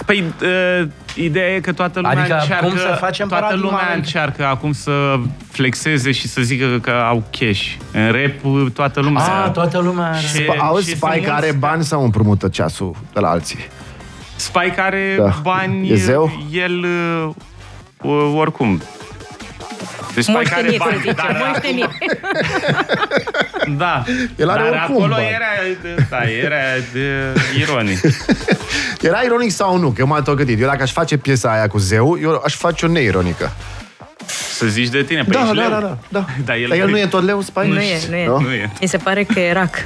[0.06, 3.84] Păi, uh, Ideea e că toată lumea Adică încearcă, cum să facem toată paradigma lumea
[3.86, 3.96] veche?
[3.98, 5.14] încearcă acum să
[5.50, 7.62] flexeze și să zică că au cash.
[7.92, 9.22] În rap toată lumea...
[9.22, 10.18] A, toată lumea are.
[10.18, 13.58] Și- Sp- Auzi, și Spike sunt are mulți bani sau împrumută ceasul de la alții?
[14.36, 15.34] Spike are Da.
[15.42, 16.30] bani, E zeu?
[16.52, 16.84] el
[18.02, 18.82] uh, oricum.
[20.14, 21.88] Deci Spike are Moștenit, să bani, zicem, dar moștenit.
[23.68, 24.04] Da.
[24.36, 25.26] El are Dar oricum acolo bani.
[25.26, 25.76] era,
[26.10, 26.56] da, era
[26.92, 28.00] de ironic.
[29.02, 29.88] Era ironic sau nu?
[29.88, 30.60] Că eu m-am tot gândit.
[30.60, 33.52] Eu dacă aș face piesa aia cu zeu, eu aș face-o neironică.
[34.54, 35.70] Să zici de tine, păi Da, ești da, leu.
[35.70, 36.24] da, da, da.
[36.44, 37.66] Dar el, Dar el nu e tot leu, Spike?
[37.66, 38.26] Nu e, nu e.
[38.26, 38.40] Nu?
[38.40, 38.70] Nu e.
[38.80, 39.84] Mi se pare că e rac.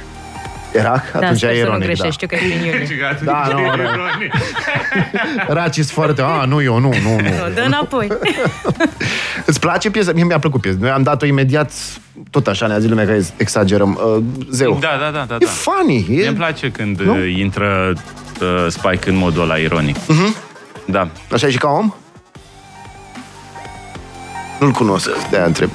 [0.71, 1.03] Era?
[1.13, 1.85] Da, Atunci sper e să nu ironic, da.
[1.85, 2.87] greșești, știu că e din iunie.
[3.23, 3.83] Da, nu, e nu.
[3.83, 4.33] ironic.
[5.57, 6.21] Raci foarte...
[6.21, 7.19] A, nu, eu, nu, nu, nu.
[7.21, 8.07] Nu, dă înapoi.
[9.45, 10.11] Îți place piesa?
[10.11, 10.77] Mie mi-a plăcut piesa.
[10.79, 11.71] Noi am dat-o imediat,
[12.31, 13.99] tot așa ne-a zis lumea că exagerăm.
[14.15, 14.77] Uh, zeu.
[14.81, 15.35] Da, da, da, da.
[15.39, 15.51] E da.
[15.51, 16.05] funny.
[16.09, 16.27] Mie E...
[16.27, 17.11] îmi place când Nu?
[17.17, 17.93] uh, intră
[18.41, 19.95] uh, Spike în modul ăla ironic.
[20.07, 20.35] Mhm.
[20.85, 21.07] Da.
[21.31, 21.93] Așa e și ca om?
[24.59, 25.69] Nu-l cunosc, de-aia întreb.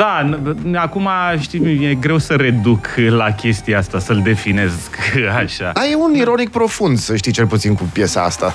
[0.00, 1.08] Da, n- acum,
[1.40, 4.72] știi, e greu să reduc la chestia asta, să-l definez
[5.44, 5.70] așa.
[5.74, 8.54] A, e un ironic profund, să știi cel puțin cu piesa asta.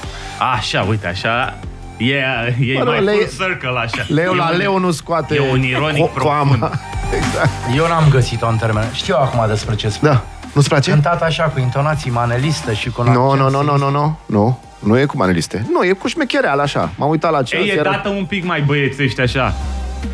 [0.55, 1.57] Așa, uite, așa,
[1.97, 2.13] e,
[2.59, 4.05] e Mă rog, mai le- full circle, așa.
[4.07, 6.59] Leu E la un- leu nu scoate e un ironic co- profund.
[6.59, 6.71] coama.
[7.17, 7.49] Exact.
[7.75, 8.83] Eu n-am găsit-o în termen.
[8.93, 10.11] Știu acum despre ce spune.
[10.11, 10.23] Da.
[10.53, 10.91] Nu-ți place?
[10.91, 14.19] Cântat așa, cu intonații maneliste și cu un Nu, accent nu, nu, nu, nu, nu,
[14.25, 14.59] nu.
[14.79, 15.65] Nu e cu maneliste.
[15.71, 16.89] Nu, e cu șmechereală, așa.
[16.97, 19.53] M-am uitat la ce Ei, e dată un pic mai băiețești, așa.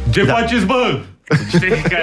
[0.10, 0.34] Ce Da.
[0.34, 1.00] faceți, bă?
[1.48, 1.98] Știi că...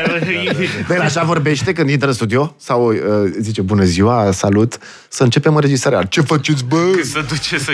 [0.88, 2.96] Bine, așa vorbește când intră în studio sau uh,
[3.40, 6.02] zice bună ziua, salut, să începem înregistrarea.
[6.02, 7.00] Ce faceți, bă?
[7.02, 7.72] Să duce să...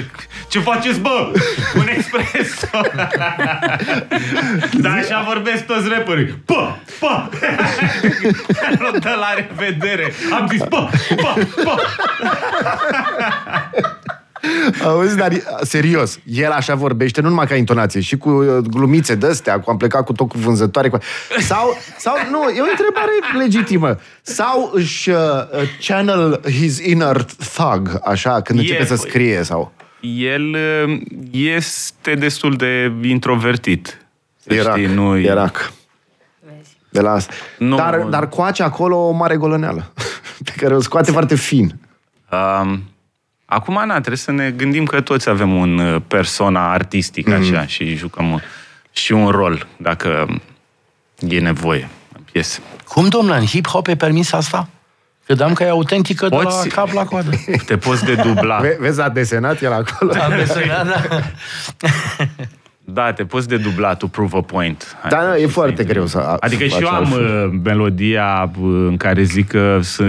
[0.48, 1.32] Ce faceți, bă?
[1.76, 2.70] Un expres.
[4.82, 6.26] Dar așa vorbesc toți rapperii.
[6.44, 6.76] Pă!
[6.98, 7.28] Pă!
[8.80, 10.12] nu dă la revedere.
[10.32, 10.88] Am zis pă!
[11.16, 11.46] Pă!
[11.64, 11.74] Pă!
[14.84, 19.60] Auzi, dar serios, el așa vorbește, nu numai ca intonație, și cu uh, glumițe de-astea,
[19.60, 20.88] cu am plecat cu tot cu vânzătoare.
[20.88, 20.98] Cu...
[21.40, 23.98] Sau, sau, nu, e o întrebare legitimă.
[24.22, 25.16] Sau își uh,
[25.86, 27.22] channel his inner
[27.54, 29.08] thug, așa, când E, începe să păi.
[29.10, 29.72] scrie sau...
[30.00, 30.42] El
[30.86, 34.06] uh, este destul de introvertit.
[34.46, 35.72] Să Irak, știi, nu e- Irak.
[36.90, 37.32] De la asta.
[37.58, 37.76] Nu.
[37.76, 39.92] Dar, dar coace acolo o mare golăneală,
[40.44, 41.78] pe care o scoate foarte fin.
[42.62, 42.82] Um,
[43.54, 47.36] acum, na, trebuie să ne gândim că toți avem un uh, persona artistic, Mhm.
[47.40, 48.40] așa, și jucăm un,
[48.92, 50.40] și un rol, dacă
[51.28, 52.60] e nevoie în piesă.
[52.88, 54.68] Cum, domnule, în hip-hop e permis asta?
[55.24, 57.30] Credeam că e autentică de la Poți- cap la coadă.
[57.66, 58.58] Te poți dedubla.
[58.58, 60.12] Ve- vezi, a desenat el acolo?
[60.22, 61.20] Am desenat, da.
[62.86, 64.96] Da, te poți dedubla to prove a point.
[65.08, 65.90] Da, da, e Să foarte zic.
[65.92, 67.46] greu să Adică să și faci eu am altfel.
[67.52, 70.04] uh, melodia uh, în care zic că să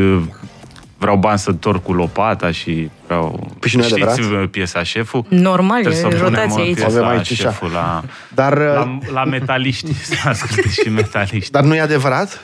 [0.98, 3.48] vreau bani să torc cu lopata și vreau...
[3.60, 4.42] Păi și nu e Știți adevărat?
[4.44, 5.26] uh, piesa Șeful?
[5.28, 6.76] Normal, Trebuie să e punem rotație uh, aici.
[6.76, 8.04] piesa Avem aici și Șeful la,
[8.34, 9.94] Dar, uh, la, la metaliști.
[10.04, 11.52] Să asculte și metaliști.
[11.52, 12.42] dar nu e adevărat?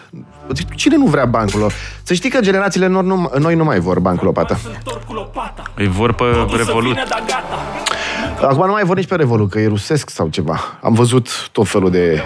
[0.76, 1.76] Cine nu vrea bani cu lopată?
[2.04, 4.60] Să știi că generațiile noi nu, noi nu mai vor bani cu lopată.
[5.76, 6.24] Îi vor pe
[6.58, 6.98] Revolut.
[8.42, 10.60] Acum nu mai vor nici pe Revolut, că e rusesc sau ceva.
[10.82, 12.22] Am văzut tot felul de...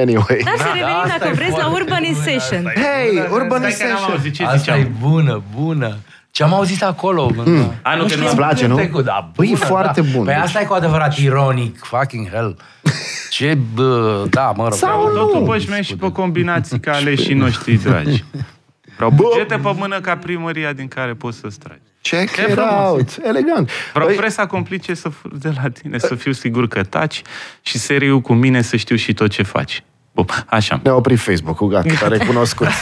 [0.00, 0.40] Anyway.
[0.44, 2.62] Dar să Da, revenim asta dacă e vreți la foarte Urbanization.
[2.62, 2.84] bună, asta e.
[2.84, 4.10] Hey, Stai că n-am urbanization.
[4.10, 4.96] auzit ce Asta e ziceam.
[5.00, 5.96] bună, bună.
[6.30, 7.30] Ce am auzit acolo?
[7.44, 7.72] Mm.
[7.82, 8.74] A, nu, că nu- Îți place, nu?
[9.04, 10.06] Da, Băi, e bună, foarte da.
[10.16, 10.24] bun.
[10.24, 12.56] Păi asta e cu adevărat ironic, fucking hell.
[13.36, 14.72] Ce, bă, da, mă rog.
[14.72, 15.30] Sau vreau- nu.
[15.30, 18.24] Totul bășmești și pe combinații ca aleșii noștri dragi.
[18.96, 21.80] Vreau bugete pe mână ca primăria din care poți să-ți tragi.
[22.02, 22.70] Check E it frumos.
[22.72, 23.18] out.
[23.24, 23.70] Elegant.
[23.92, 27.22] Vreau Băi, presa complice să fur de la tine, să fiu sigur că taci
[27.60, 29.84] și seriul cu mine să știu și tot ce faci.
[30.14, 30.80] Bun, așa.
[30.82, 32.66] Ne-a oprit Facebook-ul, gata, s-a recunoscut.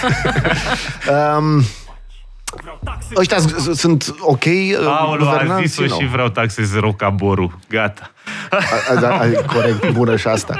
[1.39, 1.63] um,
[3.17, 5.67] ăștia s- s- sunt ok uh, Aolo, a guvernanții?
[5.67, 6.01] zis-o Nu.
[6.01, 7.59] și vreau taxe zero ca borul.
[7.69, 8.11] Gata.
[8.51, 10.55] A, a, a, corect, bună și asta.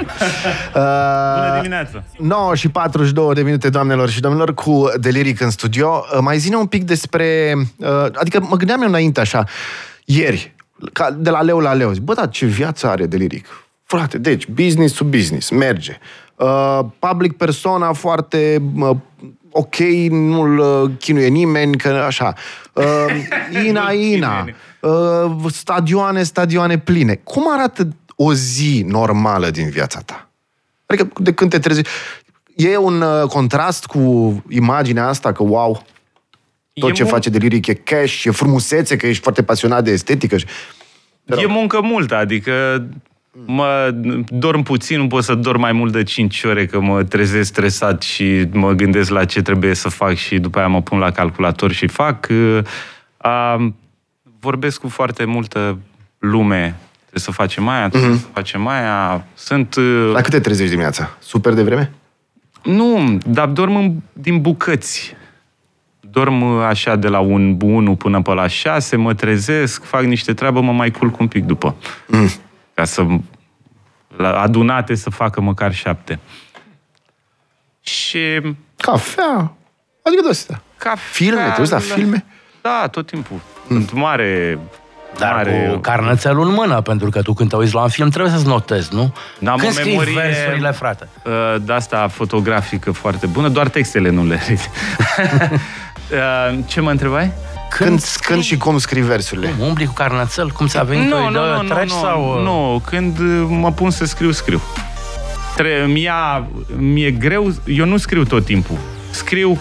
[0.73, 2.03] Bună Uh, dimineața!
[2.17, 6.05] 9 și 42 de minute, doamnelor și domnilor, cu Deliric în studio.
[6.13, 7.53] Uh, Mai zine un pic despre...
[7.77, 9.43] uh, Adică mă gândeam eu înainte așa,
[10.05, 10.55] ieri,
[10.93, 11.91] ca de la leu la leu.
[11.91, 13.45] Zic, bă, dar ce viață are Deliric?
[13.83, 15.97] Frate, deci, business to business, merge.
[16.35, 18.95] Uh, public persona foarte uh,
[19.51, 19.75] ok,
[20.09, 22.33] nu-l uh, chinuie nimeni, că așa.
[22.73, 22.85] Uh,
[23.65, 24.35] ina, Nu-l ina.
[24.37, 24.55] chinuie.
[24.79, 27.15] Uh, stadioane, stadioane pline.
[27.23, 30.29] Cum arată o zi normală din viața ta?
[30.85, 31.81] Adică de când te trezi...
[32.55, 35.83] E un uh, contrast cu imaginea asta că, wow,
[36.73, 39.83] tot E ce mult- face de liric e cash, e frumusețe, că ești foarte pasionat
[39.83, 40.37] de estetică.
[40.37, 40.45] și-
[41.25, 42.85] E muncă multă, adică
[43.45, 43.95] mă
[44.27, 48.01] dorm puțin, nu pot să dorm mai mult de 5 ore, că mă trezesc stresat
[48.01, 51.71] și mă gândesc la ce trebuie să fac și după aia mă pun la calculator
[51.71, 52.27] și fac.
[52.29, 53.67] Uh,
[54.39, 55.77] vorbesc cu foarte multă
[56.17, 56.75] lume.
[56.99, 59.25] Trebuie să facem aia, trebuie să facem aia.
[59.33, 59.75] Sunt...
[59.75, 61.17] uh, La câte trezești dimineața?
[61.19, 61.91] Super de vreme?
[62.63, 65.15] Nu, dar dorm în, din bucăți.
[65.99, 70.33] Dorm uh, așa de la un 1 până pe la 6, mă trezesc, fac niște
[70.33, 71.75] treabă, mă mai culc un pic după.
[72.07, 72.29] Mm.
[72.81, 73.05] Ca să
[74.17, 76.19] la adunate să facă măcar șapte.
[77.81, 78.41] Și
[78.77, 79.53] Cafea.
[80.03, 80.61] Adică de astea.
[80.77, 82.25] ca Filme, te uiți la filme?
[82.61, 83.39] Da, tot timpul.
[83.67, 84.59] Sunt mare...
[85.17, 85.69] Dar mare...
[85.73, 88.47] cu carnățelul în mână, pentru că tu când te uiți la un film trebuie să-ți
[88.47, 89.13] notezi, nu?
[89.39, 91.07] N-am când o scrii memorie- versurile, frate?
[91.25, 94.39] Uh, de asta fotografică foarte bună, doar textele nu le
[96.11, 97.31] Uh, Ce mă întrebai?
[97.77, 99.53] Când, scrii- când și cum scrii versurile?
[99.59, 100.49] Umbli cu carnățel?
[100.49, 101.75] Cum ți-a venit o idee?
[101.75, 102.35] Treci sau...
[102.37, 104.61] uh, nu, când uh, mă pun să scriu, scriu.
[105.55, 106.47] Tre- mi-a,
[106.77, 108.77] mi-e greu, eu nu scriu tot timpul.
[109.09, 109.59] Scriu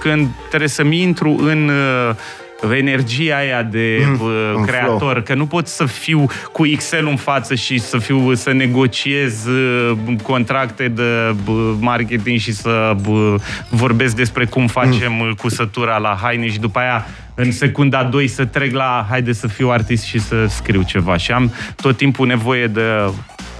[0.00, 5.22] când trebuie să-mi intru în uh, energia aia de Mm, uh, în creator, flow.
[5.22, 9.96] că nu pot să fiu cu Excel în față și să fiu să negociez uh,
[10.22, 13.34] contracte de uh, marketing și să uh,
[13.68, 15.32] vorbesc despre cum facem mm.
[15.32, 19.70] cusătura la haine și după aia în secunda 2 să trec la haide să fiu
[19.70, 21.16] artist și să scriu ceva.
[21.16, 22.88] Și am tot timpul nevoie de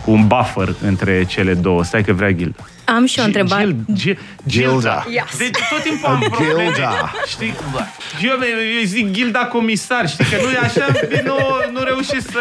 [0.05, 1.85] un buffer între cele două.
[1.85, 2.65] Stai că vrea Gilda.
[2.85, 3.65] Am și o întrebare.
[3.65, 4.71] Gil, Gil, Gilda.
[4.71, 5.05] Gilda.
[5.09, 5.39] Yes.
[5.39, 6.63] Deci tot timpul am probleme.
[6.63, 7.13] Gilda.
[7.27, 7.55] Știi?
[8.23, 8.31] Eu,
[8.79, 10.87] eu zic Gilda comisar, știi că nu e așa,
[11.25, 11.37] nu,
[11.73, 12.39] nu reușesc să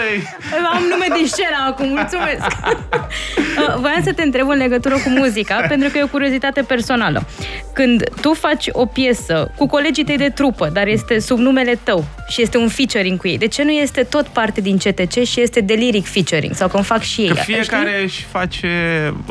[0.74, 2.46] Am nume de scenă acum, mulțumesc.
[3.58, 7.26] Uh, Voiam să te întreb în legătură cu muzica, pentru că e o curiozitate personală.
[7.74, 12.06] Când tu faci o piesă cu colegii tăi de trupă, dar este sub numele tău
[12.28, 15.41] și este un featuring cu ei, de ce nu este tot parte din CTC și
[15.41, 16.56] este de lyric featuring?
[16.56, 18.04] Sau când fac și ei Că asta, fiecare știi?
[18.04, 18.68] își face...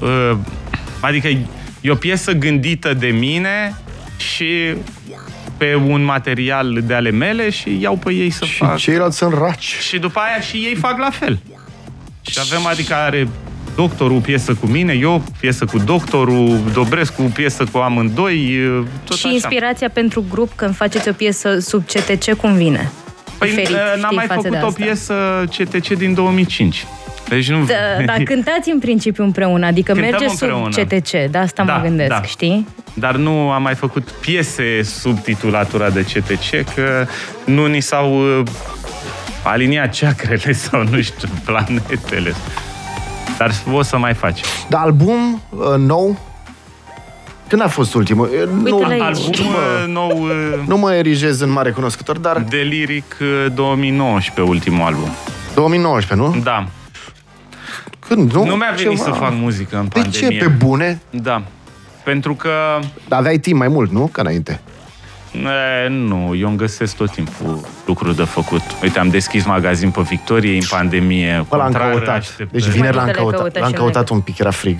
[0.00, 0.36] Uh,
[1.02, 1.28] adică
[1.80, 3.74] e o piesă gândită de mine
[4.16, 4.74] și
[5.56, 8.76] pe un material de ale mele și iau pe ei să Și fac.
[8.76, 9.76] ceilalți sunt raci.
[9.80, 11.38] Și după aia și ei fac la fel.
[12.22, 13.28] Și avem, adică are
[13.76, 18.58] doctorul piesă cu mine, eu piesă cu doctorul, Dobrescu piesă cu amândoi,
[19.04, 19.34] tot Și așa.
[19.34, 22.90] inspirația pentru grup când faceți o piesă sub CTC, cum vine?
[23.38, 24.82] Păi Diferit, uh, n-am știi, mai față de făcut o asta.
[24.84, 25.14] piesă
[25.56, 26.84] CTC din 2005.
[27.34, 27.64] Deci nu...
[27.64, 30.70] Da, dar cântați în principiu împreună, adică Cântăm merge împreună.
[30.70, 32.22] sub CTC, de asta Da, mă gândesc, da.
[32.22, 32.66] știi?
[32.94, 37.06] Dar nu am mai făcut piese sub titulatura de CTC, că
[37.44, 38.46] nu ni s-au uh,
[39.44, 42.34] aliniat ceacrele sau, nu știu, planetele.
[43.38, 44.44] Dar o să mai facem.
[44.68, 46.18] Dar album uh, nou?
[47.48, 48.30] Când a fost ultimul?
[48.32, 49.02] Uh, Nu, Uite-l aici.
[49.02, 53.16] Album nu, mă, uh, nou uh, nu mă erigez în mare cunoscător, dar de Lyric
[53.20, 55.08] uh, 2019, ultimul album.
[55.54, 56.42] 2019, nu?
[56.42, 56.66] Da.
[58.14, 58.32] Când?
[58.32, 59.10] Nu, Nu mi-a venit Ceva.
[59.10, 60.38] să fac muzică în De pandemie.
[60.38, 60.44] ce?
[60.44, 61.00] Pe bune?
[61.10, 61.42] Da.
[62.04, 62.50] Pentru că
[63.08, 64.06] Dar aveai timp mai mult, nu?
[64.12, 64.60] Ca înainte.
[65.84, 68.60] E, nu, eu îmi găsesc tot timpul lucruri de făcut.
[68.82, 71.44] Uite, am deschis magazin pe Victorie în pandemie.
[71.48, 72.16] Bă, l-am contrar căutat.
[72.16, 72.50] așteptări.
[72.50, 73.40] Deci vineri l-am Mai multe le căutat.
[73.40, 74.18] căută L-am și căutat noi.
[74.18, 74.78] un pic, era frig.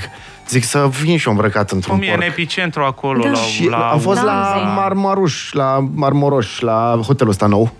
[0.49, 2.28] Zic să vin și eu îmbrăcat într-un Cum e în porc.
[2.28, 3.28] epicentru acolo, Da.
[3.30, 3.76] la, Și la...
[3.91, 4.64] am fost Da, la zi.
[4.76, 7.72] Marmaruș, la Marmoroș, la hotelul ăsta nou.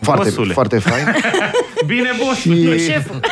[0.00, 0.52] Foarte, Bosule.
[0.52, 1.04] foarte fain.
[1.86, 2.38] Bine, boss!
[2.40, 3.20] și, Șeful.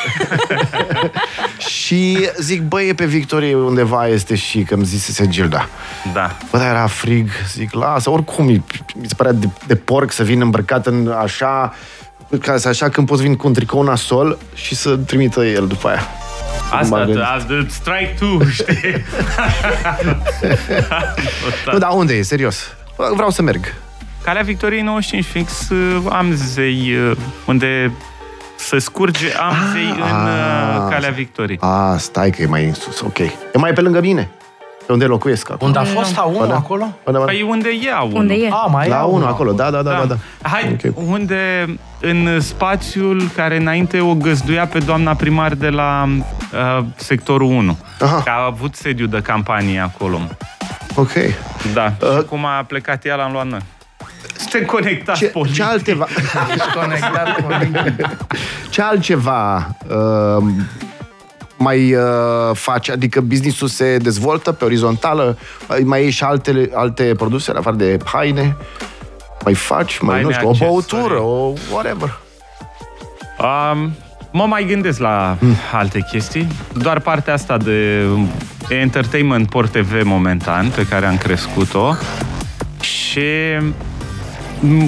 [1.86, 5.68] și zic, bă, e pe Victorie undeva este și că îmi zisese Gilda.
[6.12, 6.36] Da.
[6.50, 8.62] Bă, dar era frig, zic, lasă, oricum, mi
[9.00, 11.74] mi se părea de, de porc să vin îmbrăcat în așa,
[12.40, 15.88] ca să așa când poți vin cu un tricou nasol și să trimită el după
[15.88, 16.06] aia.
[16.72, 17.22] Asta, M-am gândit.
[17.36, 19.04] asta, strike two, știi?
[21.72, 22.74] Nu, dar unde e, serios?
[22.96, 23.74] Bă, Vreau să merg.
[24.24, 27.92] Calea Victoriei 95 fix uh, am zei uh, unde
[28.56, 30.90] se scurge am zei în uh, ah.
[30.90, 31.58] Calea Victoriei.
[31.60, 33.18] A, stai că e mai în sus, ok.
[33.18, 34.30] E mai pe lângă mine.
[34.86, 35.66] Pe unde locuiesc acum.
[35.66, 36.54] Unde a fost A1 da.
[36.54, 36.84] acolo?
[37.04, 37.24] Bă, da, bă.
[37.24, 38.18] Păi unde e unul?
[38.18, 38.48] Unde e?
[38.50, 40.04] A, mai La e unul A1 acolo, da, da, da, da.
[40.04, 40.48] da.
[40.48, 41.08] Hai, Ok.
[41.08, 47.78] unde în spațiul care înainte o găzduia pe doamna primar de la uh, sectorul 1.
[48.00, 48.22] Aha.
[48.22, 50.20] Că a avut sediu de campanie acolo.
[50.94, 51.12] Ok.
[51.74, 51.92] Da.
[52.02, 53.60] Uh, și cum a plecat ea, l-am luat noi.
[54.38, 55.54] Suntem conectați Ce, politic.
[55.56, 56.06] ce altceva...
[56.74, 57.42] conectat cu
[58.70, 60.44] Ce altceva uh,
[61.56, 62.00] mai uh,
[62.52, 62.88] faci?
[62.90, 65.38] Adică businessul se dezvoltă pe orizontală?
[65.84, 68.56] Mai ieși și alte, alte produse, în afară de haine?
[69.44, 70.72] Mai faci, mai, Haine, nu știu, o accesorii.
[70.72, 72.18] băutură, o whatever.
[73.40, 73.92] Um,
[74.32, 75.54] mă mai gândesc la Hmm.
[75.72, 76.46] alte chestii.
[76.72, 78.04] Doar partea asta de
[78.68, 81.94] entertainment Port TV momentan, pe care am crescut-o.
[82.80, 83.20] Și
[83.60, 83.74] m,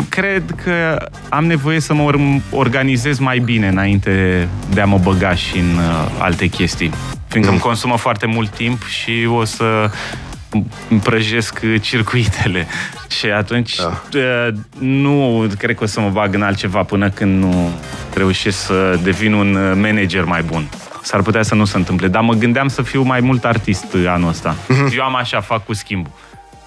[0.09, 5.35] cred că am nevoie să mă or- organizez mai bine înainte de a mă băga
[5.35, 6.91] și în uh, alte chestii.
[7.27, 9.91] Fiindcă îmi consumă foarte mult timp și o să
[10.89, 12.67] îmi prăjesc circuitele.
[13.19, 14.03] Și atunci Da.
[14.19, 17.71] uh, nu cred că o să mă bag în altceva până când nu
[18.15, 20.69] reușesc să devin un uh, manager mai bun.
[21.03, 24.05] S-ar putea să nu se întâmple, dar mă gândeam să fiu mai mult artist uh,
[24.09, 24.57] anul ăsta.
[24.69, 24.93] Mhm.
[24.97, 26.11] Eu am așa, fac cu schimbul.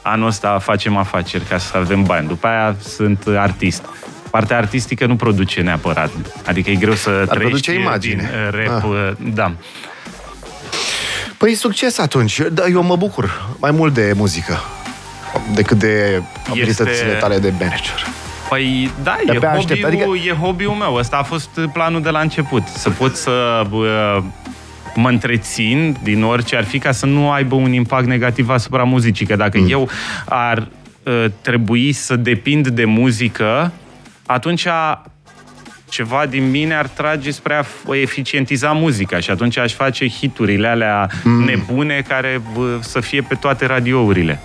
[0.02, 2.28] Anul ăsta facem afaceri ca să avem bani.
[2.28, 3.86] După aia sunt uh, artist.
[4.30, 6.12] Partea artistică nu produce neapărat.
[6.46, 8.16] Adică e greu să trăiești produce uh, imagine.
[8.16, 8.30] din
[8.60, 8.84] uh, rap.
[8.84, 8.90] Ah.
[8.90, 9.54] uh, Da.
[11.38, 12.42] Păi succes atunci.
[12.52, 14.60] Da, eu mă bucur mai mult de muzică
[15.54, 18.06] decât de abilitățile tale de manager.
[18.50, 20.96] Păi da, e De-abia hobby-ul, aștept, adică- e hobby-ul meu.
[20.96, 22.64] Ăsta a fost planul de la început.
[22.68, 24.22] Să pot să bă,
[24.96, 29.26] mă întrețin din orice ar fi ca să nu aibă un impact negativ asupra muzicii.
[29.26, 29.68] Că dacă mm.
[29.70, 29.90] eu
[30.26, 30.68] ar
[31.04, 33.72] uh, trebui să depind de muzică,
[34.26, 34.68] atunci
[35.90, 40.68] ceva din mine ar trage spre a f- eficientiza muzica și atunci aș face hiturile
[40.68, 41.44] alea mm.
[41.44, 44.40] nebune care bă, să fie pe toate radiourile.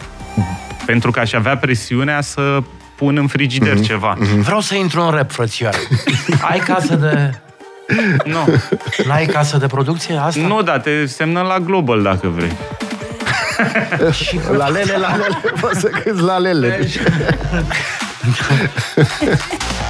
[0.86, 2.62] Pentru că aș avea presiunea să
[2.96, 3.86] pun în frigider mm-hmm.
[3.86, 4.16] ceva.
[4.16, 4.40] Mm-hmm.
[4.40, 5.78] Vreau să intru în rap, frățioare.
[6.50, 7.40] Ai casă de...
[8.34, 8.38] Nu,
[9.06, 10.16] N-ai casă de producție?
[10.16, 10.40] Asta?
[10.40, 12.52] nu, dar te semnăm la Global dacă vrei.
[14.24, 16.78] Și La lele, la lele, poți să câți la lele.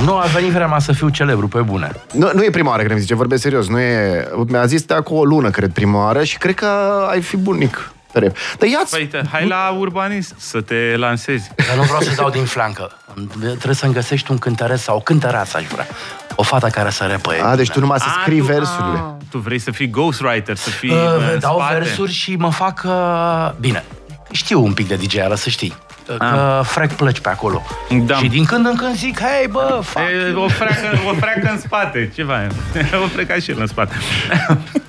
[0.07, 1.91] nu a venit vremea să fiu celebru, pe bune.
[2.13, 3.69] Nu, nu e prima oară când îmi zice, vorbesc serios.
[3.69, 4.29] Nu e...
[4.49, 6.67] Mi-a zis de acum o lună, cred, prima oară și cred că
[7.11, 7.91] ai fi bunic.
[8.19, 8.37] Rep.
[8.59, 11.51] Dar ia Păi, te, hai la urbanist să te lansezi.
[11.69, 12.91] Dar nu vreau să dau din flancă.
[13.39, 15.87] Trebuie să-mi găsești un cântăreț sau o cântăreață, aș vrea.
[16.35, 17.41] O fată care să repăie.
[17.43, 18.99] A, deci tu numai să A, scrii tu- versurile.
[18.99, 21.75] a, Tu vrei să fii ghostwriter, să fii Uh, în dau spate.
[21.75, 22.83] versuri și mă fac...
[22.85, 23.85] Uh, bine,
[24.31, 25.75] știu un pic de dj să știi.
[26.11, 27.63] Uh, Că frec plăci pe acolo.
[28.05, 28.17] Da.
[28.17, 30.03] Și din când în când zic, hei, bă, fac.
[30.03, 32.49] E, o, freacă, o freacă în spate, ceva e.
[33.05, 33.95] O freacă și el în spate.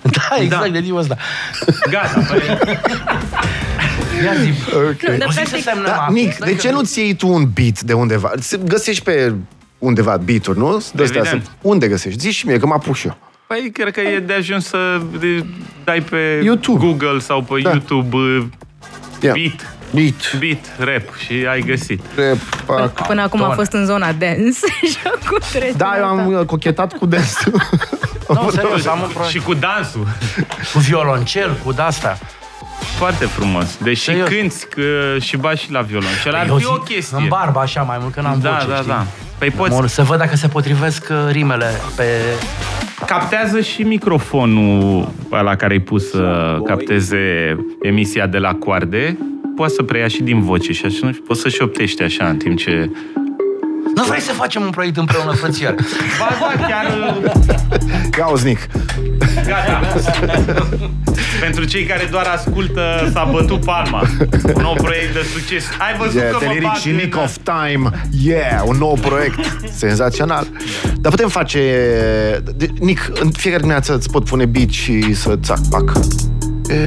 [0.02, 0.70] Da, exact, Da.
[0.70, 1.18] de tipul ăsta.
[1.90, 2.42] Gata, păi,
[4.24, 4.52] Ia zi.
[4.76, 5.18] Ok.
[5.18, 6.14] Dar O zi să practic, semnăm Da, acum.
[6.16, 8.32] Nic, de ce nu-ți iei tu un beat de undeva?
[8.40, 9.34] Se- Găsești pe
[9.78, 10.70] undeva beat-uri, nu?
[10.72, 11.28] De-astea Evident.
[11.28, 11.50] sunt.
[11.62, 12.20] Unde găsești?
[12.20, 13.18] Zici și mie, că mă apuc și eu.
[13.48, 15.46] păi cred că e de ajuns să de-
[15.84, 16.86] dai pe YouTube.
[16.86, 17.70] Google sau pe Da.
[17.70, 18.44] YouTube uh,
[19.22, 19.34] Ia.
[19.34, 20.38] beat, Beat.
[20.40, 22.02] beat, rap și ai găsit.
[22.16, 23.08] Rap, pac.
[23.08, 24.60] Până acum a fost în zona dance
[24.92, 26.40] și acum trece Da, eu la am ta.
[26.40, 27.28] uh, cochetat cu dance
[28.30, 29.32] Nu, serios, am un proiect.
[29.32, 30.08] Și cu dansul.
[30.74, 32.18] Cu violoncel, cu de-asta.
[32.98, 33.78] Foarte frumos.
[33.84, 34.28] Deși Serios.
[34.28, 34.82] cânti că,
[35.20, 36.36] și ba și la violoncel.
[36.36, 37.18] Ar Eu fi zic o chestie.
[37.18, 38.88] În barbă, așa, mai mult, că n-am Da, voce, da, știi?
[38.88, 39.06] da.
[39.38, 41.66] Păi poți, Mor, să văd dacă se potrivesc uh, rimele
[41.96, 42.04] pe...
[43.06, 47.18] captează și microfonul la care ai pus să capteze
[47.82, 49.18] emisia de la coarde.
[49.58, 52.90] Poți să preia și din voce și așa, poți să șoptești așa în timp ce...
[53.96, 55.76] Nu vrei să facem un proiect împreună, frățier?
[56.20, 56.86] Ba da, chiar...
[58.18, 58.68] Ia uzi, Nic.
[59.46, 59.82] Gata.
[61.42, 64.02] Pentru cei care doar ascultă, s-a bătut palma.
[64.56, 65.64] Un nou proiect de succes.
[65.80, 67.90] Ai văzut Yeah, că mă Teleric bag și în- Nick of Time.
[68.24, 69.40] Yeah, un nou proiect.
[69.76, 70.48] Senzațional.
[71.02, 71.62] Dar putem face...
[72.56, 75.92] de- Nic, în fiecare dimineață îți pot pune beat și să țac, pac.
[76.70, 76.84] E...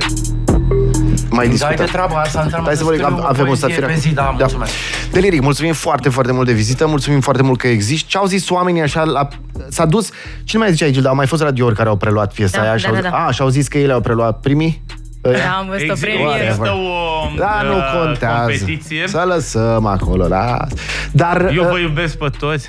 [1.31, 1.76] Mai Dai discutăm.
[1.85, 3.87] de treaba asta, înseamnă Hai să vă că zic, scriu avem o poezie satire.
[3.87, 4.72] pe zi, da, mulțumesc.
[5.12, 8.09] Deliric, mulțumim foarte, foarte mult de vizită, mulțumim foarte mult că existi.
[8.09, 9.28] Ce au zis oamenii așa, la...
[9.68, 10.11] s-a dus,
[10.45, 12.76] cine mai zice aici, au mai fost radiouri care au preluat piesa Da, aia da,
[12.76, 13.16] și au, da, zis, da.
[13.26, 14.83] a, și au zis că ei le-au preluat primii?
[15.22, 16.43] Da, am văzut o Exi- premieră.
[16.45, 18.41] Există o Da, nu uh, contează.
[18.41, 19.05] competiție.
[19.09, 20.66] Să lăsăm acolo, da.
[21.12, 22.68] Dar Eu uh, vă iubesc pe toți.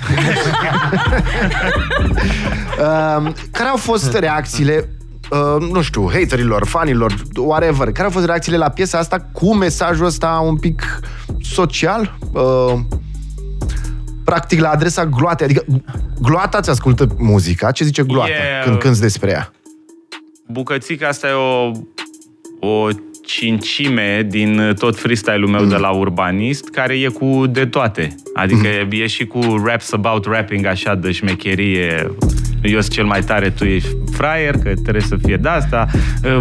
[2.78, 4.88] uh, care au fost reacțiile
[5.32, 10.06] Uh, nu știu, haterilor, fanilor, whatever, care au fost reacțiile la piesa asta cu mesajul
[10.06, 11.00] ăsta un pic
[11.40, 12.16] social?
[12.32, 12.80] Uh,
[14.24, 15.64] practic la adresa gloatei, adică
[16.20, 19.52] gloata ți ascultă muzica, ce zice gloata E- când cânti despre ea?
[20.48, 21.70] Bucățica asta e o,
[22.68, 22.88] o
[23.26, 25.68] cincime din tot freestyle-ul meu mm.
[25.68, 28.14] de la Urbanist, care e cu de toate.
[28.34, 28.88] Adică mm.
[28.90, 32.10] e și cu raps about rapping, așa, de șmecherie.
[32.62, 35.86] Eu sunt cel mai tare, tu ești fraier, că trebuie să fie de asta.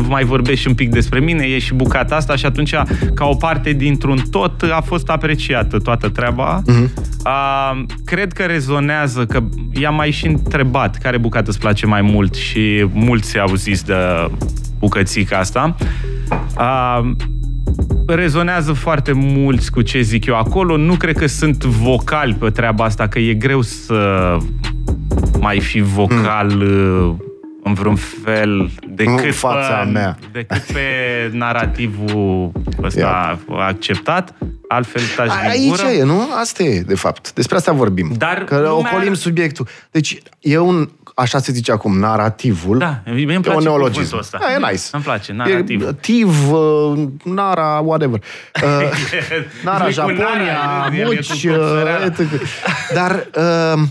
[0.08, 2.74] Mai vorbești și un pic despre mine, e și bucata asta și atunci,
[3.14, 6.62] ca o parte dintr-un tot, a fost apreciată toată treaba.
[6.62, 6.90] Mm-hmm.
[7.24, 9.44] A, cred că rezonează, că
[9.74, 13.96] i-am mai și întrebat care bucată îți place mai mult și mulți au zis de
[14.80, 15.76] bucățica asta.
[16.56, 17.14] A,
[18.08, 20.78] rezonează foarte mulți cu ce zic eu acolo.
[20.78, 24.38] Nu cred că sunt vocal pe treaba asta, că e greu să
[25.40, 27.24] mai fi vocal hmm.
[27.64, 30.18] în vreun fel decât, În fața pe, mea.
[30.32, 30.82] decât pe
[31.32, 32.52] narativul
[32.84, 34.34] ăsta acceptat.
[34.68, 35.88] altfel taci din Aici gură.
[35.88, 36.28] e, nu?
[36.40, 37.34] Asta e, de fapt.
[37.34, 38.14] Despre asta vorbim.
[38.18, 39.68] Dar că lumea ocolim are- subiectul.
[39.92, 42.78] Deci e un, așa se zice acum, narativul.
[42.78, 43.92] Da, mie îmi E place un neologism.
[43.94, 44.38] cuvântul ăsta.
[44.42, 44.84] Da, e nice.
[44.92, 45.82] Îmi place, narativ.
[45.88, 48.20] E, tiv, uh, nara, whatever.
[48.64, 48.70] Uh,
[49.64, 51.98] nara, Nu e cu Japonia, nara, e- e muci, cu copțărala.
[51.98, 52.42] uh, etc.
[52.94, 53.28] Dar
[53.74, 53.82] uh,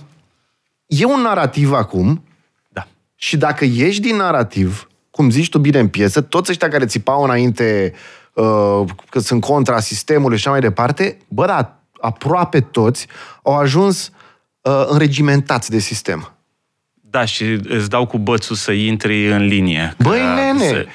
[0.91, 2.25] e un narativ acum
[2.69, 2.87] Da.
[3.15, 7.23] și dacă ieși din narativ, cum zici tu bine în piesă, toți ăștia care țipau
[7.23, 7.93] înainte
[8.35, 13.07] uh, că sunt contra sistemului și așa mai departe, bă, da, aproape toți
[13.43, 14.11] au ajuns
[14.61, 16.33] uh, înregimentați de sistem.
[17.11, 19.95] Da, și îți dau cu bățul să intri în linie.
[19.99, 20.69] Băi, Că nene!
[20.69, 20.87] să-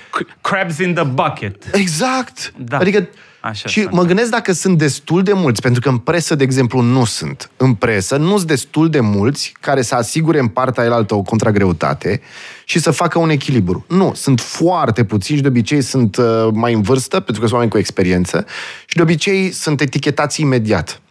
[0.41, 1.75] Crabs in the bucket.
[1.75, 2.53] Exact!
[2.57, 2.77] Da.
[2.77, 3.07] Adică
[3.45, 3.93] Așa și sunt.
[3.93, 7.49] mă gândesc dacă sunt destul de mulți, pentru că în presă, de exemplu, nu sunt.
[7.57, 12.21] În presă nu sunt destul de mulți care să asigure în partea elaltă o contragreutate
[12.65, 13.85] și să facă un echilibru.
[13.87, 17.51] Nu, sunt foarte puțini și de obicei sunt uh, mai în vârstă, pentru că sunt
[17.51, 18.45] oameni cu experiență
[18.85, 21.01] și de obicei sunt etichetați imediat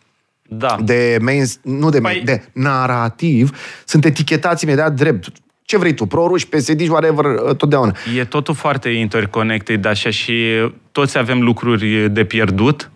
[0.49, 0.77] Da.
[0.85, 5.29] de main, nu de, main, Păi- de narativ, sunt etichetați imediat drept.
[5.67, 7.95] Ce vrei tu, proruși, psd whatever, uh, totdeauna.
[8.17, 10.43] E totul foarte interconnected, așa și
[10.93, 12.91] toți avem lucruri de pierdut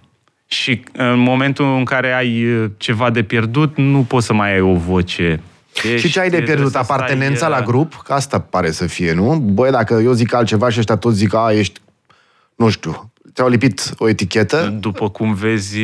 [0.46, 2.46] și în momentul în care ai
[2.76, 5.40] ceva de pierdut, nu poți să mai ai o voce.
[5.74, 6.72] Ești, Și ce ai de trebuie pierdut?
[6.72, 7.94] să stai, Apartenența uh, la grup?
[8.04, 9.34] Că asta pare să fie, nu?
[9.36, 11.80] Băi, dacă eu zic altceva și ăștia toți zic, a, ești,
[12.56, 14.74] nu știu, ți-au lipit o etichetă?
[14.80, 15.78] După cum vezi,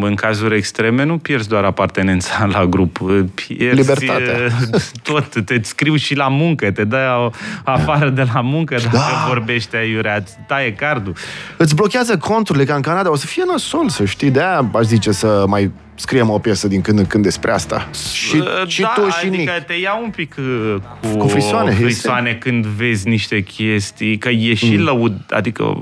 [0.00, 2.98] în cazuri extreme, nu pierzi doar apartenența la grup,
[3.34, 4.34] pierzi Libertatea.
[4.72, 5.44] uh, tot.
[5.44, 7.30] Te scriu și la muncă, te dă
[7.64, 9.24] afară de la muncă dacă Da.
[9.28, 11.14] vorbești aiurea, îți taie cardul.
[11.56, 15.12] Îți blochează conturile ca în Canada, o să fie nasol, să știi, de-aia aș zice
[15.12, 17.88] să mai scriem o piesă din când în când despre asta.
[18.12, 19.66] Și, Uh, și da, tu și adică Nick.
[19.66, 24.54] te ia un pic uh, cu, Cu frisoane, frisoane când vezi niște chestii, că e
[24.54, 24.84] și mm.
[24.84, 25.80] lăud, adică uh,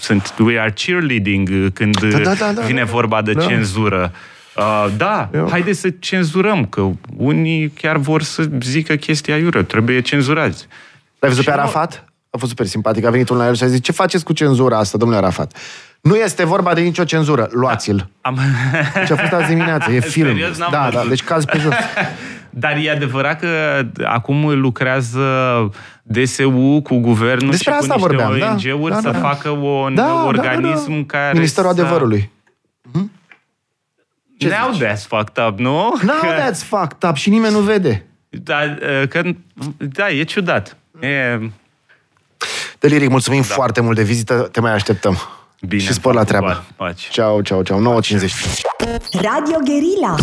[0.00, 2.90] sunt, we are cheerleading uh, când Da, da, da, da, vine da.
[2.90, 3.40] vorba de Da.
[3.40, 4.12] cenzură.
[4.56, 10.00] Uh, da, Eu- haideți să cenzurăm, că unii chiar vor să zică chestia iură, trebuie
[10.00, 10.66] cenzurați.
[11.18, 12.04] L-ai văzut Și pe nu- Arafat?
[12.30, 13.04] A fost super simpatic.
[13.04, 15.56] A venit unul la el și a zis, ce faceți cu cenzura asta, domnule Arafat?
[16.00, 17.48] Nu este vorba de nicio cenzură.
[17.50, 18.08] Luați-l.
[18.20, 18.38] Am...
[19.06, 19.90] Ce a fost azi dimineață.
[19.90, 20.26] E film.
[20.28, 20.58] Serios?
[20.58, 21.02] N-am Da, văzut.
[21.02, 21.72] da, deci caz pe jos.
[22.50, 25.24] Dar e adevărat că acum lucrează
[26.02, 28.50] DSU cu guvernul Despre și asta cu niște vorbeam, da.
[28.72, 29.28] ONG-uri Da, să da, da.
[29.28, 31.02] facă un Da, da, organism da, da.
[31.06, 31.80] care Ministerul să...
[31.80, 32.30] adevărului.
[34.38, 34.82] Ce Now zici?
[34.84, 35.72] that's fucked up, nu?
[36.02, 38.06] No, Că- that's fucked up și nimeni nu vede.
[38.28, 38.58] Da,
[39.08, 39.22] că,
[39.78, 40.76] da, e ciudat.
[41.00, 41.38] E
[42.78, 43.54] Deliric, mulțumim da.
[43.54, 45.16] foarte mult de vizită, te mai așteptăm.
[45.60, 45.82] Bine.
[45.82, 46.64] și spor la treabă.
[46.76, 47.08] Faci.
[47.10, 48.00] Ciao, ciao, ciao.
[48.00, 48.30] 9.50.
[49.12, 50.16] Radio Guerilla